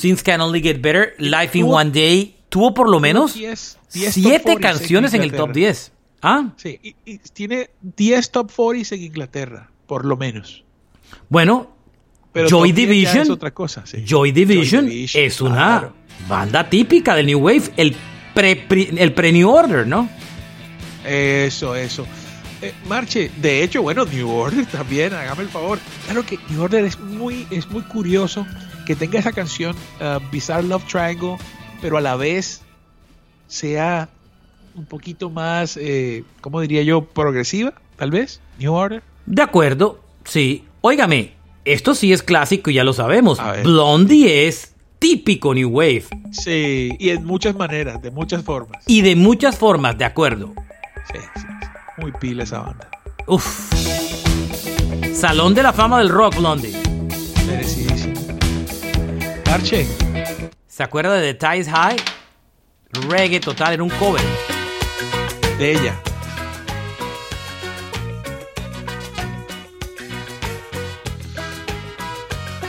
[0.00, 1.14] Things Can Only Get Better.
[1.18, 2.34] Life in One Day.
[2.52, 5.54] Tuvo por lo menos 10, 10 top siete 40s canciones en el top Inglaterra.
[5.54, 5.92] 10.
[6.20, 10.62] Ah, Sí, y, y tiene 10 top 40s en Inglaterra, por lo menos.
[11.30, 11.70] bueno,
[12.32, 13.22] Pero Joy top 10 ya Division.
[13.22, 13.86] es otra cosa.
[13.86, 14.04] sí.
[14.06, 15.94] Joy Division, Division, es una claro.
[16.28, 17.96] banda típica del New Wave, el
[18.34, 20.08] pre, pri- el pre New Order, ¿no?
[21.06, 22.06] Eso, eso.
[22.60, 25.78] Eh, Marche, de hecho, bueno, New Order también, hágame el favor.
[26.04, 28.46] Claro que New Order es muy, es muy curioso
[28.86, 31.36] que tenga esa canción uh, Bizarre Love Triangle,
[31.82, 32.62] pero a la vez
[33.48, 34.08] sea
[34.74, 37.04] un poquito más, eh, ¿cómo diría yo?
[37.04, 38.40] Progresiva, tal vez.
[38.58, 39.02] New Order.
[39.26, 40.64] De acuerdo, sí.
[40.80, 41.32] Óigame,
[41.66, 43.38] esto sí es clásico y ya lo sabemos.
[43.62, 48.82] Blondie es típico New Wave Sí, y en muchas maneras, de muchas formas.
[48.86, 50.54] y de muchas formas, de acuerdo.
[51.12, 51.66] Sí, sí, sí.
[51.98, 52.88] Muy pila esa banda.
[53.26, 53.70] Uf.
[55.14, 56.72] Salón de la fama del rock, Blondie.
[57.46, 58.14] Merecidísimo.
[59.46, 59.86] Marche,
[60.72, 61.96] ¿Se acuerda de The Ties High?
[63.06, 64.22] Reggae total, era un cover.
[65.58, 65.94] de ella.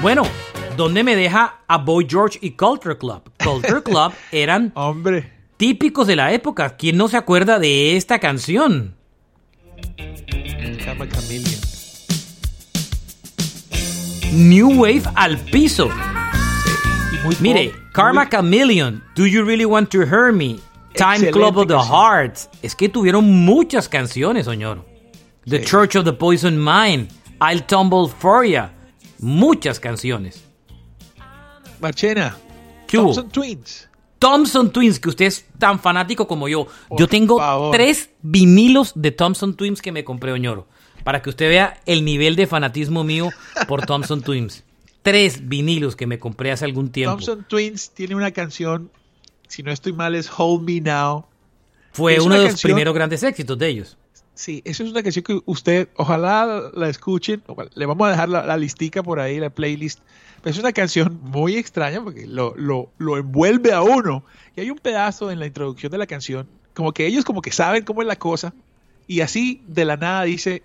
[0.02, 0.24] Bueno,
[0.76, 3.22] ¿dónde me deja a Boy George y Culture Club?
[3.42, 5.32] Culture Club eran Hombre.
[5.56, 6.76] típicos de la época.
[6.76, 8.98] ¿Quién no se acuerda de esta canción?
[14.34, 15.90] New Wave al piso.
[17.24, 20.58] Muy Mire, pop, Karma muy- Chameleon, Do You Really Want to Hurt Me?
[20.96, 21.74] Time Excelente Club of the.
[21.76, 22.50] Hearts.
[22.62, 24.86] Es que tuvieron muchas canciones, señor.
[25.46, 25.66] The Sí.
[25.66, 27.10] Church of the Poison Mind.
[27.42, 28.72] I'll Tumble For Ya.
[29.20, 30.44] Muchas canciones.
[31.80, 32.36] Marchena.
[32.88, 33.14] ¿Qué hubo?
[33.14, 33.90] Thompson Twins.
[34.20, 36.68] Thompson Twins, que usted es tan fanático como yo.
[36.88, 37.76] Por yo tengo favor.
[37.76, 40.68] tres vinilos de Thompson Twins que me compré, Oñoro.
[41.04, 43.30] Para que usted vea el nivel de fanatismo mío
[43.68, 44.64] por Thompson Twins.
[45.04, 47.12] Tres vinilos que me compré hace algún tiempo.
[47.12, 48.90] Thompson Twins tiene una canción,
[49.48, 51.26] si no estoy mal, es Hold Me Now.
[51.92, 53.98] Fue uno de los canción- primeros grandes éxitos de ellos.
[54.36, 57.44] Sí, esa es una canción que usted, ojalá la escuchen.
[57.76, 60.00] Le vamos a dejar la, la listica por ahí, la playlist.
[60.42, 64.24] Pero es una canción muy extraña porque lo, lo, lo envuelve a uno.
[64.56, 67.52] Y hay un pedazo en la introducción de la canción, como que ellos como que
[67.52, 68.54] saben cómo es la cosa.
[69.06, 70.64] Y así de la nada dice,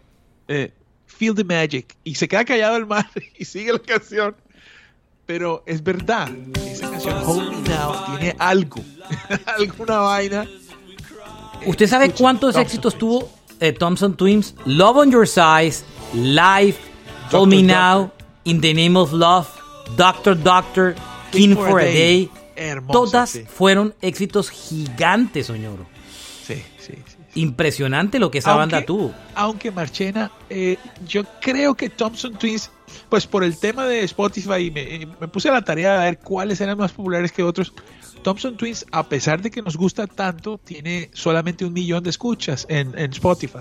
[0.49, 0.73] eh,
[1.09, 1.97] Feel the Magic.
[2.05, 4.37] Y se queda callado el mar y sigue la canción.
[5.27, 6.31] Pero es verdad,
[6.65, 8.83] esa canción Hold Me Now tiene algo,
[9.59, 10.47] alguna vaina.
[11.67, 12.99] ¿Usted sabe cuántos Thompson éxitos Twins.
[13.21, 14.55] tuvo eh, Thompson Twins?
[14.65, 16.79] Love on Your Size, Life,
[17.31, 17.77] Doctor, Hold Me Doctor.
[17.77, 18.13] Now,
[18.45, 19.49] In the Name of Love,
[19.97, 20.95] Doctor Doctor,
[21.31, 22.31] King for a Day.
[22.57, 23.45] Hermosa, Todas sí.
[23.47, 25.87] fueron éxitos gigantes, Soñoro.
[26.45, 27.18] Sí, sí, sí.
[27.39, 29.13] Impresionante lo que esa banda tuvo.
[29.35, 32.71] Aunque Marchena, eh, yo creo que Thompson Twins
[33.09, 36.61] pues por el tema de Spotify me, me puse a la tarea de ver cuáles
[36.61, 37.73] eran más populares que otros.
[38.23, 42.67] Thompson Twins, a pesar de que nos gusta tanto, tiene solamente un millón de escuchas
[42.69, 43.61] en, en Spotify.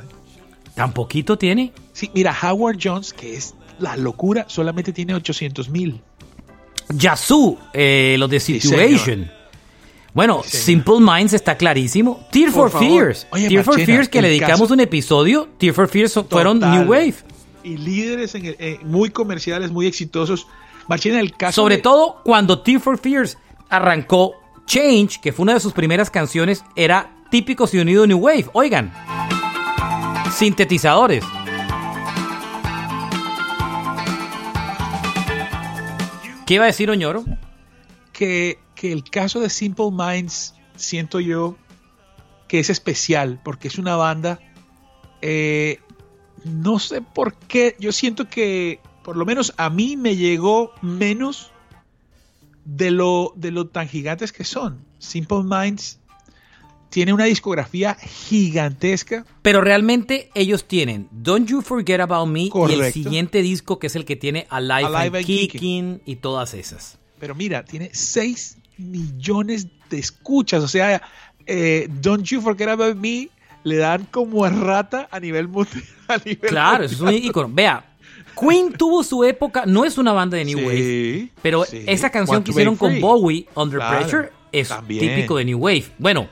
[0.75, 1.73] ¿Tan poquito tiene?
[1.93, 6.01] Sí, mira, Howard Jones, que es la locura, solamente tiene 800 mil.
[6.89, 9.31] Yazoo, eh, los de Situation.
[10.17, 10.57] Bueno, Sí.
[10.57, 12.25] Simple Minds está clarísimo.
[12.31, 12.87] Tear Por for favor.
[12.89, 13.27] Fears.
[13.29, 15.47] Oye, Tear for Fears, que le dedicamos caso- un episodio.
[15.59, 16.59] Tear for Fears fueron.
[16.59, 17.13] New Wave.
[17.63, 20.47] Y líderes en el- eh, muy comerciales, muy exitosos.
[20.87, 21.61] Marchena, el caso.
[21.61, 23.37] Sobre de- todo cuando Tear for Fears
[23.69, 24.33] arrancó
[24.65, 28.47] Change, que fue una de sus primeras canciones, era típico sonido New Wave.
[28.53, 28.91] Oigan,
[30.33, 31.23] sintetizadores.
[36.45, 37.23] ¿Qué iba a decir Oñoro?
[38.13, 41.57] que, que el caso de Simple Minds, siento yo
[42.47, 44.39] que es especial, porque es una banda.
[45.21, 45.79] eh,
[46.45, 51.51] no sé por qué, yo siento que por lo menos a mí me llegó menos
[52.63, 54.85] de lo, de lo tan gigantes que son.
[54.99, 55.99] Simple Minds
[56.89, 59.25] tiene una discografía gigantesca.
[59.41, 63.95] Pero realmente ellos tienen Don't You Forget About Me y el siguiente disco que es
[63.95, 66.97] el que tiene Alive, Alive and and Kicking y todas esas.
[67.19, 70.63] Pero mira, tiene 6 millones de escuchas.
[70.63, 71.01] O sea,
[71.45, 73.29] eh, Don't You Forget About Me
[73.63, 75.83] le dan como a rata a nivel mundial.
[76.07, 77.49] a nivel Claro, eso es un ícono.
[77.51, 77.83] Vea,
[78.39, 81.83] Queen tuvo su época, no es una banda de New Sí, Wave, pero sí.
[81.87, 82.99] esa canción que hicieron con.
[83.01, 85.01] Bowie, Under Claro, Pressure, es también.
[85.15, 85.85] típico de New Wave.
[85.97, 86.29] Bueno,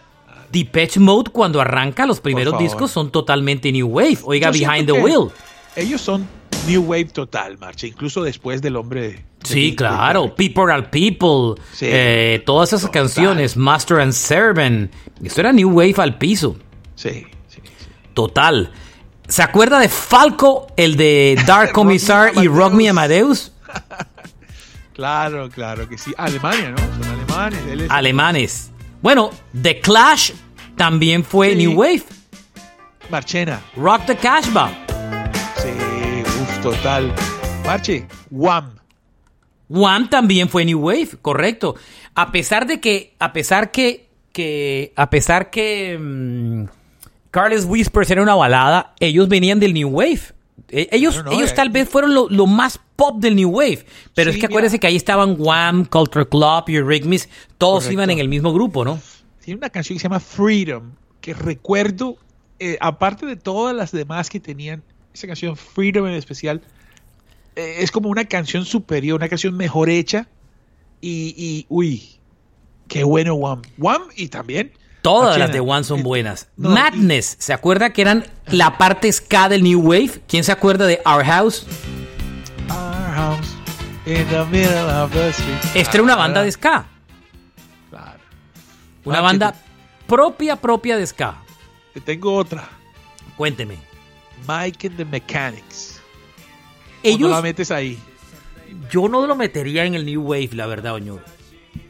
[0.51, 4.19] Depeche Mode cuando arranca los primeros discos son totalmente New Wave.
[4.23, 5.29] Oiga, Yo Behind the Wheel.
[5.75, 6.25] Ellos son
[6.67, 9.01] New Wave total, Marcha, incluso después del hombre.
[9.01, 10.33] de- Sí, de- claro.
[10.35, 11.61] People are People.
[11.73, 11.85] Sí.
[11.89, 13.01] eh, todas esas Total.
[13.03, 13.55] canciones.
[13.55, 14.91] Master and Servant.
[15.23, 16.57] Esto era New Wave al piso.
[16.95, 17.87] Sí, sí, sí.
[18.13, 18.71] Total.
[19.27, 23.51] ¿Se acuerda de Falco, el de Dark Commissar y Rock Me Amadeus?
[24.93, 26.13] Claro, claro que sí.
[26.17, 26.77] Alemania, ¿no?
[26.77, 27.59] Son alemanes.
[27.69, 28.71] él es- Alemanes.
[29.01, 29.29] Bueno,
[29.61, 30.31] The Clash
[30.77, 31.55] también fue Sí.
[31.57, 32.03] New Wave.
[33.09, 33.59] Marchena.
[33.75, 34.84] Rock the Cashba.
[36.65, 37.13] Total.
[37.63, 38.75] Marche, Wham.
[39.69, 41.75] Wham también fue New Wave, correcto.
[42.15, 46.63] A pesar de que, a pesar que, que, a pesar que mm,
[47.29, 50.21] Carlos Whispers era una balada, ellos venían del New Wave.
[50.69, 51.55] E- Ellos, ellos eh.
[51.55, 53.85] tal vez fueron lo, lo más pop del New Wave.
[54.15, 54.81] Pero Sí, es que acuérdense mira.
[54.81, 57.29] que ahí estaban Wham, Culture Club Eurythmics.
[57.59, 57.93] Todos Correcto.
[57.93, 58.99] iban en el mismo grupo, ¿no?
[59.43, 62.17] Tiene una canción que se llama Freedom, que recuerdo,
[62.57, 64.81] eh, aparte de todas las demás que tenían,
[65.15, 66.61] esa canción Freedom en especial,
[67.55, 70.27] eh, es como una canción superior, una canción mejor hecha.
[71.01, 72.19] Y, y, uy,
[72.87, 73.61] qué bueno Wham.
[73.77, 74.71] Wham y también.
[75.01, 76.47] Todas las de One son Eh, buenas.
[76.57, 80.21] no, y- Madness, ¿se acuerda que eran la parte ska del New Wave?
[80.27, 81.65] ¿Quién se acuerda de Our House?
[82.69, 83.47] Our house
[84.07, 85.57] in the middle of the street.
[85.75, 86.87] Esta era una Ah, banda de ska.
[87.91, 88.19] Claro.
[89.05, 89.55] Una Machi, banda
[90.07, 91.35] propia, propia de ska.
[91.93, 92.67] Te tengo otra.
[93.37, 93.77] Cuénteme.
[94.47, 95.99] Mike and the Mechanics.
[97.03, 97.97] ¿O no Ellos, la metes ahí.
[98.91, 101.23] yo no lo metería en el New Wave, la verdad, Oñoro.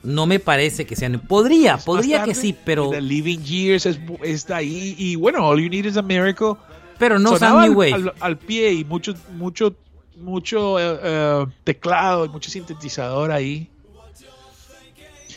[0.03, 1.19] No me parece que sean.
[1.19, 4.95] Podría, podría Más que tarde, sí, pero, The Living Years es, es de ahí.
[4.97, 6.53] Y bueno, All You Need is a Miracle.
[6.99, 7.93] pero no son New Wave.
[7.93, 9.73] al- al pie y mucho, mucho,
[10.17, 13.69] mucho eh, teclado y mucho sintetizador ahí.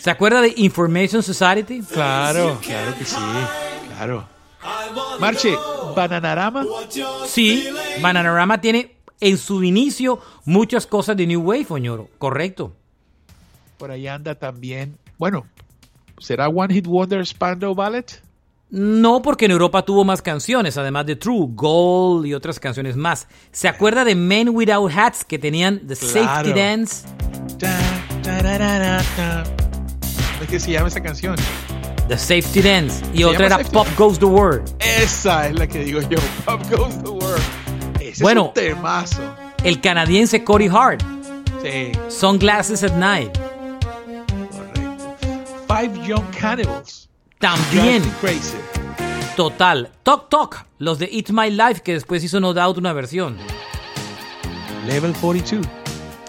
[0.00, 1.80] ¿Se acuerda de Information Society?
[1.82, 3.16] Claro, claro que sí.
[3.96, 4.24] Claro.
[5.18, 5.54] Marche,
[5.94, 6.64] Bananarama.
[7.26, 7.68] Sí,
[8.00, 12.08] Bananarama tiene en su inicio muchas cosas de New Wave, Oñoro.
[12.18, 12.72] Correcto.
[13.78, 14.96] Por ahí anda también.
[15.18, 15.46] Bueno,
[16.18, 18.22] ¿será One Hit Wonder Spandau Ballet?
[18.70, 23.26] No, porque en Europa tuvo más canciones, además de True, Gold y otras canciones más.
[23.50, 26.54] ¿Se acuerda de Men Without Hats que tenían The Safety Claro.
[26.54, 27.06] Dance?
[30.32, 31.36] ¿Cómo es que se llama esa canción?
[32.08, 33.04] The Safety Dance.
[33.12, 33.86] Y ¿Se otra era Safety Pop?
[33.96, 34.62] Goes the Word.
[34.80, 36.18] Esa es la que digo yo.
[36.44, 37.42] Pop Goes the World.
[38.00, 38.52] Ese Bueno.
[38.54, 39.22] es un temazo.
[39.64, 41.02] El canadiense Cody Hart.
[41.62, 43.36] Sí, Sunglasses at Night.
[44.50, 45.16] correcto.
[45.66, 47.08] Five Young Cannibals.
[47.38, 48.56] También, Crazy.
[49.36, 49.90] total.
[50.02, 50.66] Talk Talk.
[50.78, 53.36] Los de It's My Life, que después hizo No Doubt una versión.
[54.86, 55.66] Level 42.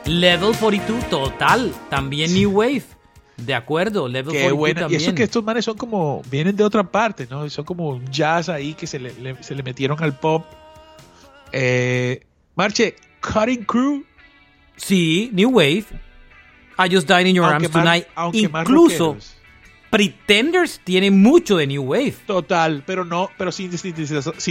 [0.06, 1.72] Level 42, total.
[1.90, 2.84] También New Wave.
[3.46, 4.80] De acuerdo, Level Qué 42 buena.
[4.80, 5.02] Y también.
[5.02, 7.50] eso que estos manes son como, vienen de otra parte, ¿no?
[7.50, 10.46] Son como un jazz ahí que se le, le- se le metieron al pop.
[11.52, 12.26] Eh,
[12.56, 14.04] Marche, Cutting Crew.
[14.76, 15.86] Sí, New Wave.
[16.78, 18.06] I Just Died in Your aunque Arms más- Tonight.
[18.16, 19.18] aunque Incluso.
[19.90, 22.14] Pretenders tiene mucho de New Wave.
[22.28, 23.96] Total, pero no, pero sin, sin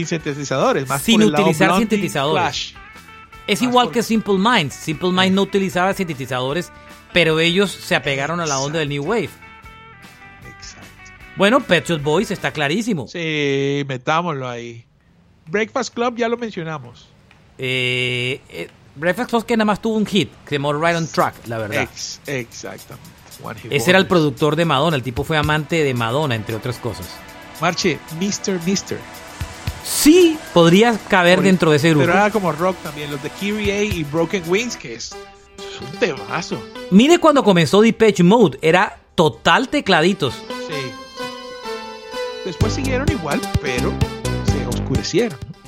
[0.06, 0.88] sintetizadores.
[0.88, 2.42] Más Sin por el lado utilizar sintetizadores.
[2.42, 2.72] Clash.
[3.48, 4.74] Es Más igual por- que Simple Minds.
[4.74, 6.70] Simple Minds no utilizaba sintetizadores,
[7.12, 9.30] pero ellos se apegaron a la onda del New Wave.
[10.46, 10.86] Exacto.
[11.36, 13.08] Bueno, Pet Shop Boys está clarísimo.
[13.08, 14.84] Sí, metámoslo ahí.
[15.46, 17.08] Breakfast Club ya lo mencionamos.
[17.56, 21.06] Eh, eh, Breakfast Club que nada más tuvo un hit, que se llamó Right on
[21.08, 21.82] Track, la verdad.
[21.82, 23.08] Ex- exactamente.
[23.70, 27.08] Ese era el productor de Madonna, el tipo fue amante de Madonna, entre otras cosas.
[27.60, 28.60] Marche, Mr.
[28.66, 28.98] Mister.
[29.88, 32.06] Sí, podría caber dentro de ese grupo.
[32.06, 33.10] Pero era como rock también.
[33.10, 35.12] Los de Kyrie y Broken Wings, que es,
[35.58, 36.62] es un temazo.
[36.90, 40.34] Mire cuando comenzó Depeche Mode, era total tecladitos.
[40.68, 40.92] Sí.
[42.44, 43.92] Después siguieron igual, pero
[44.44, 45.38] se oscurecieron.
[45.48, 45.58] ¿no?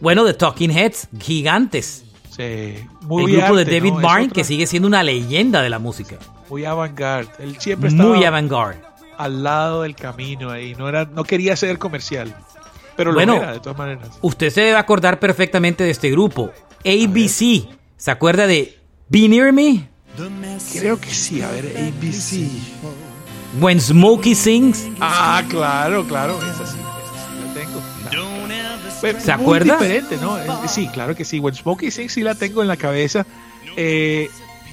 [0.00, 2.04] Bueno, The Talking Heads, gigantes.
[2.36, 2.74] Sí.
[3.02, 3.98] Muy el grupo de David ¿no?
[3.98, 6.16] Byrne, que sigue siendo una leyenda de la música.
[6.50, 7.30] Muy avant-garde.
[7.38, 8.80] Él siempre estaba Muy avant-garde.
[9.18, 10.74] al lado del camino ahí.
[10.74, 12.34] No, era, no quería ser comercial.
[12.96, 13.36] Pero Bueno.
[13.36, 14.10] lo era, de todas maneras.
[14.20, 16.50] Usted se debe acordar perfectamente de este grupo.
[16.84, 17.68] ABC.
[17.96, 18.78] ¿Se acuerda de
[19.08, 19.88] Be Near Me?
[20.72, 21.40] Creo que sí.
[21.42, 22.48] A ver, ABC.
[23.60, 24.88] When Smokey Sings.
[25.00, 26.38] Ah, claro, claro.
[26.38, 27.80] Esa sí, esa sí la tengo.
[29.00, 29.78] ¿Se muy acuerda?
[29.78, 30.38] diferente, ¿no?
[30.38, 31.38] Eh, Sí, claro que sí.
[31.40, 33.26] When Smokey Sings sí la tengo en la cabeza.
[33.76, 34.28] Eh,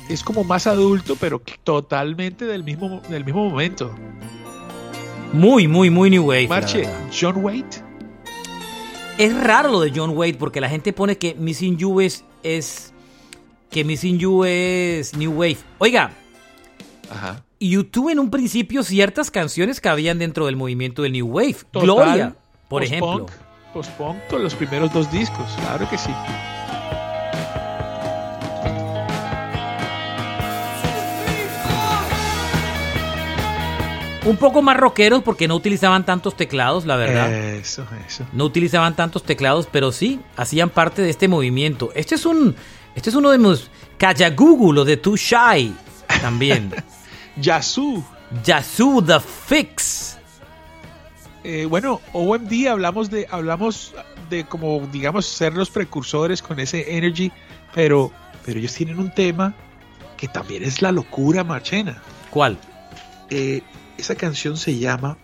[0.09, 3.93] es como más adulto, pero totalmente del mismo, del mismo momento.
[5.34, 6.47] Muy, muy, muy New Wave.
[6.47, 6.88] Marche.
[7.17, 7.84] John Waite.
[9.20, 12.93] Es raro lo de John Wade porque la gente pone que Missing You es, es
[13.70, 15.57] que Missing You es New Wave.
[15.78, 16.11] Oiga,
[17.11, 17.43] Ajá.
[17.59, 21.57] YouTube en un principio ciertas canciones cabían dentro del movimiento del New Wave.
[21.70, 22.36] Total, Gloria,
[22.70, 23.26] por post-punk, ejemplo.
[23.74, 26.11] Post-punk, todos los primeros dos discos, claro que sí.
[34.30, 37.34] Un poco más rockeros porque no utilizaban tantos teclados, la verdad.
[37.34, 38.27] Eso, eso.
[38.32, 41.89] No utilizaban tantos teclados, pero sí hacían parte de este movimiento.
[41.95, 42.55] Este es un,
[42.93, 45.73] este es uno de mis Kajagugu, lo de Too Shy,
[46.21, 46.71] también.
[47.38, 48.03] Yazoo.
[48.43, 50.17] Yazoo The Fix.
[51.43, 53.95] Eh, bueno, OMD hablamos de, hablamos
[54.30, 57.32] de como, digamos, ser los precursores con ese energy,
[57.73, 58.11] pero,
[58.45, 59.55] pero ellos tienen un tema
[60.17, 61.99] que también es la locura marchena.
[62.30, 62.59] ¿Cuál?
[63.32, 63.63] Eh,
[64.00, 65.18] esa canción se llama,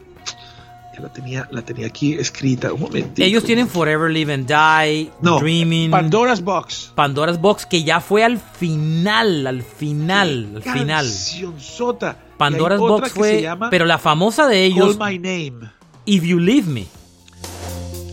[0.94, 3.22] ya la tenía, la tenía aquí escrita, un momento.
[3.22, 6.92] Ellos tienen Forever Live and Die, no, Dreaming, Pandora's Box.
[6.96, 11.06] Pandora's Box, que ya fue al final, al final, al final.
[11.06, 12.18] Cancionzota.
[12.18, 15.72] Y hay Pandora's Box fue, llama pero la famosa de ellos, Call My Name.
[16.06, 16.86] If You Leave Me,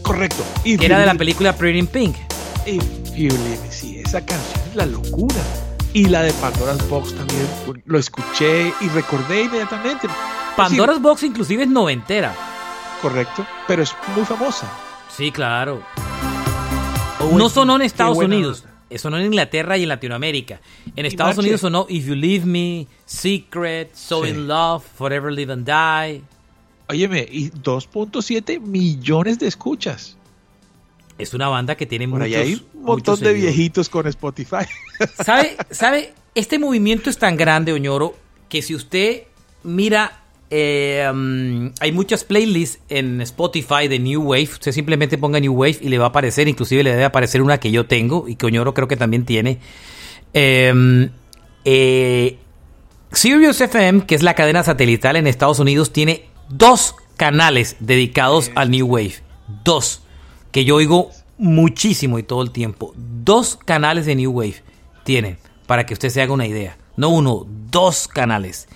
[0.02, 0.44] Correcto.
[0.64, 2.16] If que era de la película Pretty in Pink.
[2.66, 2.82] If
[3.14, 5.42] You Leave Me, sí, esa canción es la locura.
[5.94, 7.46] Y la de Pandora's Box también
[7.84, 10.08] lo escuché y recordé inmediatamente.
[10.56, 12.34] Pandora's Box inclusive es noventera.
[13.00, 14.70] Correcto, pero es muy famosa.
[15.14, 15.82] Sí, claro.
[17.20, 18.64] Oh, No sonó en Estados Unidos.
[18.64, 18.98] nota.
[18.98, 20.60] Sonó en Inglaterra y en Latinoamérica.
[20.96, 21.38] En Estados.
[21.38, 24.30] Unidos sonó If You Leave Me, Secret, So Sí.
[24.30, 26.22] In Love, Forever Live and Die.
[26.88, 30.18] Óyeme, y 2.7 millones de escuchas.
[31.16, 33.54] Es una banda que tiene Por muchos, ahí hay un montón de seguidores.
[33.56, 34.66] viejitos con Spotify.
[35.24, 36.12] ¿Sabe, ¿Sabe?
[36.34, 38.14] Este movimiento es tan grande, Oñoro,
[38.50, 39.22] que si usted
[39.62, 40.21] mira,
[40.54, 44.50] eh, mm, hay muchas playlists en Spotify de New Wave.
[44.52, 47.58] Usted simplemente ponga New Wave y le va a aparecer, inclusive le debe aparecer una
[47.58, 49.60] que yo tengo y que Oñoro creo que también tiene.
[50.34, 51.08] Eh,
[51.64, 52.38] eh,
[53.12, 58.70] Sirius FM, que es la cadena satelital en Estados Unidos, tiene dos canales dedicados al
[58.70, 59.14] New Wave.
[59.64, 60.02] Dos.
[60.50, 62.92] Que yo oigo muchísimo y todo el tiempo.
[62.96, 64.62] Dos canales de New Wave
[65.04, 66.76] tienen, para que usted se haga una idea.
[66.98, 68.68] No uno, dos canales.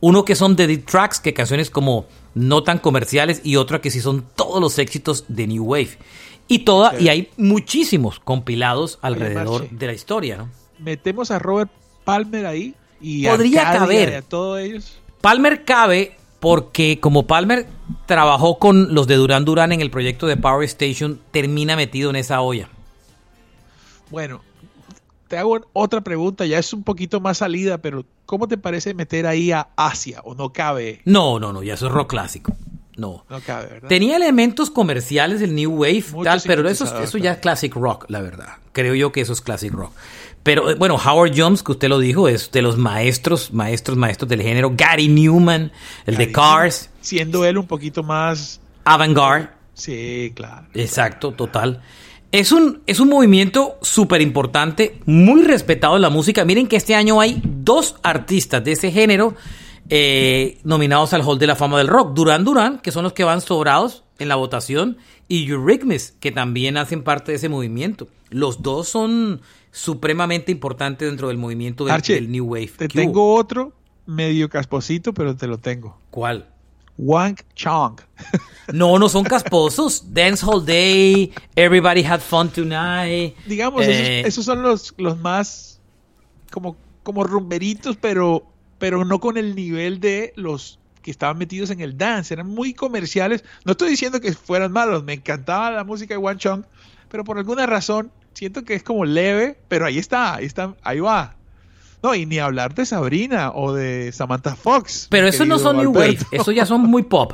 [0.00, 3.90] Uno que son de deep tracks, que canciones como no tan comerciales, y otra que
[3.90, 5.98] sí son todos los éxitos de New Wave.
[6.46, 10.48] Y toda, y hay muchísimos compilados alrededor de la historia, ¿no?
[10.78, 11.70] Metemos a Robert
[12.04, 14.08] Palmer ahí y Podría Arcadia caber.
[14.08, 14.98] y a todos ellos.
[15.20, 17.66] Palmer cabe porque como Palmer
[18.06, 22.16] trabajó con los de Duran Duran en el proyecto de Power Station, termina metido en
[22.16, 22.68] esa olla.
[24.10, 24.40] Bueno,
[25.28, 29.26] te hago otra pregunta, ya es un poquito más salida, pero ¿cómo te parece meter
[29.26, 31.02] ahí a Asia o no cabe?
[31.04, 32.56] No, no, no, ya eso es rock clásico.
[32.96, 33.24] No.
[33.30, 33.88] No cabe, ¿verdad?
[33.88, 38.06] Tenía elementos comerciales del New Wave, Mucho tal, pero eso, eso ya es classic rock,
[38.08, 38.54] la verdad.
[38.72, 39.92] Creo yo que eso es classic rock.
[40.42, 44.28] Pero eh, bueno, Howard Jones, que usted lo dijo, es de los maestros, maestros, maestros
[44.28, 44.72] del género.
[44.74, 45.70] Gary Newman,
[46.06, 48.60] el de Cars, Siendo él un poquito más...
[48.84, 49.48] Avant-Garde.
[49.74, 50.66] Sí, claro.
[50.74, 51.82] Exacto, total.
[52.30, 56.44] Es un, es un movimiento súper importante, muy respetado en la música.
[56.44, 59.34] Miren que este año hay dos artistas de ese género
[59.88, 62.12] eh, nominados al Hall de la Fama del Rock.
[62.12, 66.76] Duran Duran, que son los que van sobrados en la votación, y Eurythmics, que también
[66.76, 68.08] hacen parte de ese movimiento.
[68.28, 72.72] Los dos son supremamente importantes dentro del movimiento del, del New Wave.
[72.76, 73.72] Te tengo otro
[74.04, 75.98] medio casposito, pero te lo tengo.
[76.10, 76.48] ¿Cuál?
[76.98, 78.00] Wank Chong.
[78.72, 80.04] No, no son casposos.
[80.12, 83.34] Dance Hall Day, Everybody Had Fun Tonight.
[83.46, 85.80] Digamos, Eh, esos, esos son los, los más
[86.50, 88.46] como, como rumberitos, pero,
[88.78, 92.34] pero no con el nivel de los que estaban metidos en el dance.
[92.34, 93.44] Eran muy comerciales.
[93.64, 95.04] No estoy diciendo que fueran malos.
[95.04, 96.64] Me encantaba la música de One Chong,
[97.08, 101.00] pero por alguna razón siento que es como leve, pero ahí está, ahí está, ahí
[101.00, 101.37] va.
[102.02, 105.08] No, y ni hablar de Sabrina o de Samantha Fox.
[105.10, 107.32] Pero eso no son New Wave, eso ya son muy pop.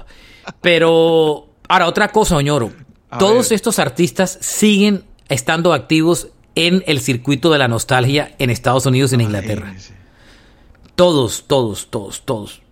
[0.61, 2.73] Pero ahora otra cosa, Oñoro.
[3.11, 3.57] A Todos ver.
[3.57, 9.17] estos artistas siguen estando activos en el circuito de la nostalgia en Estados Unidos y
[9.17, 9.75] en Inglaterra.
[10.95, 12.62] Todos, todos, todos, todos.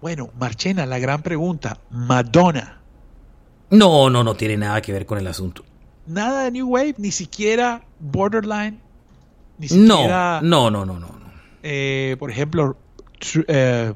[0.00, 1.80] Bueno, Marchena, la gran pregunta.
[1.90, 2.80] Madonna.
[3.70, 5.64] No, no, no tiene nada que ver con el asunto.
[6.06, 8.80] Nada de New Wave, ni siquiera Borderline.
[9.58, 11.08] Ni No, siquiera, no, no, no, no.
[11.08, 11.32] no.
[11.62, 12.76] eh, por ejemplo,
[13.48, 13.92] eh,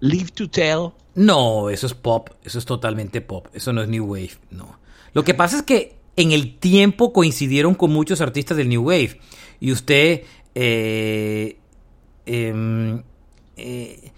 [0.00, 0.90] Live to Tell.
[1.14, 4.78] No, eso es pop, eso es totalmente pop, eso no es New Wave, no.
[5.14, 9.18] Lo que pasa es que en el tiempo coincidieron con muchos artistas del New Wave
[9.58, 10.22] y usted,
[10.54, 11.56] eh,
[12.26, 13.02] em,
[13.56, 14.10] eh,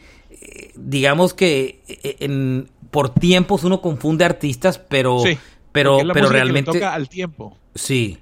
[0.74, 5.38] digamos que eh, en- por tiempos uno confunde artistas, pero, Sí,
[5.72, 6.72] pero, es la pero música que le realmente...
[6.72, 7.56] toca al tiempo.
[7.74, 8.18] Sí,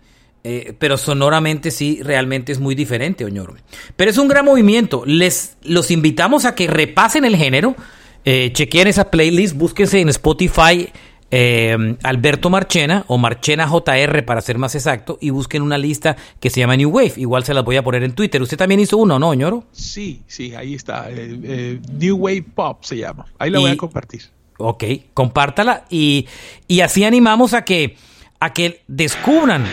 [0.49, 3.55] eh, pero sonoramente sí, realmente es muy diferente, Oñoro.
[3.97, 5.03] Pero es un gran movimiento.
[5.05, 7.77] Les los invitamos a que repasen el género,
[8.25, 10.89] eh, chequeen esa playlist, búsquense en Spotify
[11.31, 16.49] eh, Alberto Marchena o Marchena JR para ser más exacto y busquen una lista que
[16.51, 17.13] se llama New Wave.
[17.17, 18.41] Igual se las voy a poner en Twitter.
[18.41, 19.65] Usted también hizo uno, ¿no, Oñoro?
[19.73, 21.11] Sí, sí, ahí está.
[21.11, 23.27] eh, eh, New Wave Pop se llama.
[23.39, 24.23] Ahí la voy a compartir.
[24.57, 24.85] Ok,
[25.15, 26.27] compártala y,
[26.67, 27.97] y así animamos a que,
[28.41, 29.65] a que descubran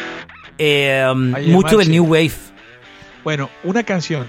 [0.58, 1.04] eh,
[1.36, 1.90] Ay, mucho del.
[1.92, 2.32] New Wave.
[3.24, 4.28] Bueno, una canción.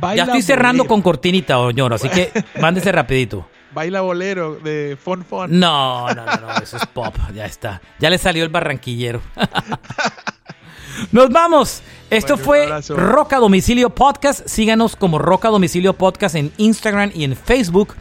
[0.00, 0.88] Baila Ya estoy cerrando bolero.
[0.88, 2.30] con cortinita, Oñoro, así que
[2.60, 3.48] mándese rapidito.
[3.72, 5.58] Baila bolero de Fon Fon.
[5.58, 7.80] No, no, no, no, eso es pop, ya está.
[7.98, 9.20] Ya le salió el barranquillero.
[11.12, 11.82] Nos vamos.
[12.10, 12.96] Esto Bueno, fue abrazo.
[12.96, 14.46] Roca Domicilio Podcast.
[14.46, 17.94] Síganos como Roca Domicilio Podcast en Instagram y en Facebook.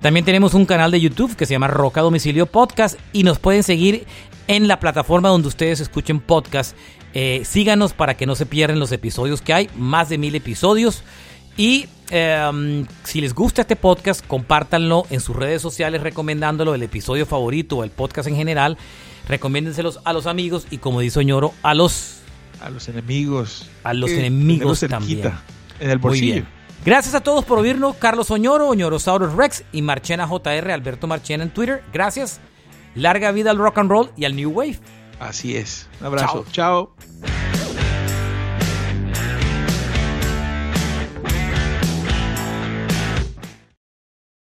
[0.00, 3.62] También tenemos un canal de YouTube que se llama Roca Domicilio Podcast y nos pueden
[3.62, 4.06] seguir
[4.48, 6.74] en la plataforma donde ustedes escuchen podcast.
[7.14, 11.02] Eh, síganos para que no se pierdan los episodios que hay, más de mil episodios.
[11.56, 17.26] Y eh, si les gusta este podcast, compártanlo en sus redes sociales recomendándolo, el episodio
[17.26, 18.78] favorito o el podcast en general.
[19.28, 22.16] Recomiéndenselos a los amigos y como dice Oñoro, a los
[22.62, 23.68] A los enemigos.
[23.84, 25.32] A los Eh, enemigos cerquita, también.
[25.80, 26.32] En el Muy bolsillo.
[26.34, 26.48] bien.
[26.84, 27.96] Gracias a todos por oírnos.
[27.96, 31.82] Carlos Oñoro, Oñorosaurus Rex y Marchena JR, Alberto Marchena en Twitter.
[31.92, 32.40] Gracias.
[32.94, 34.78] Larga vida al rock and roll y al New Wave.
[35.20, 35.88] Así es.
[36.00, 36.44] Un abrazo.
[36.50, 36.94] Chao.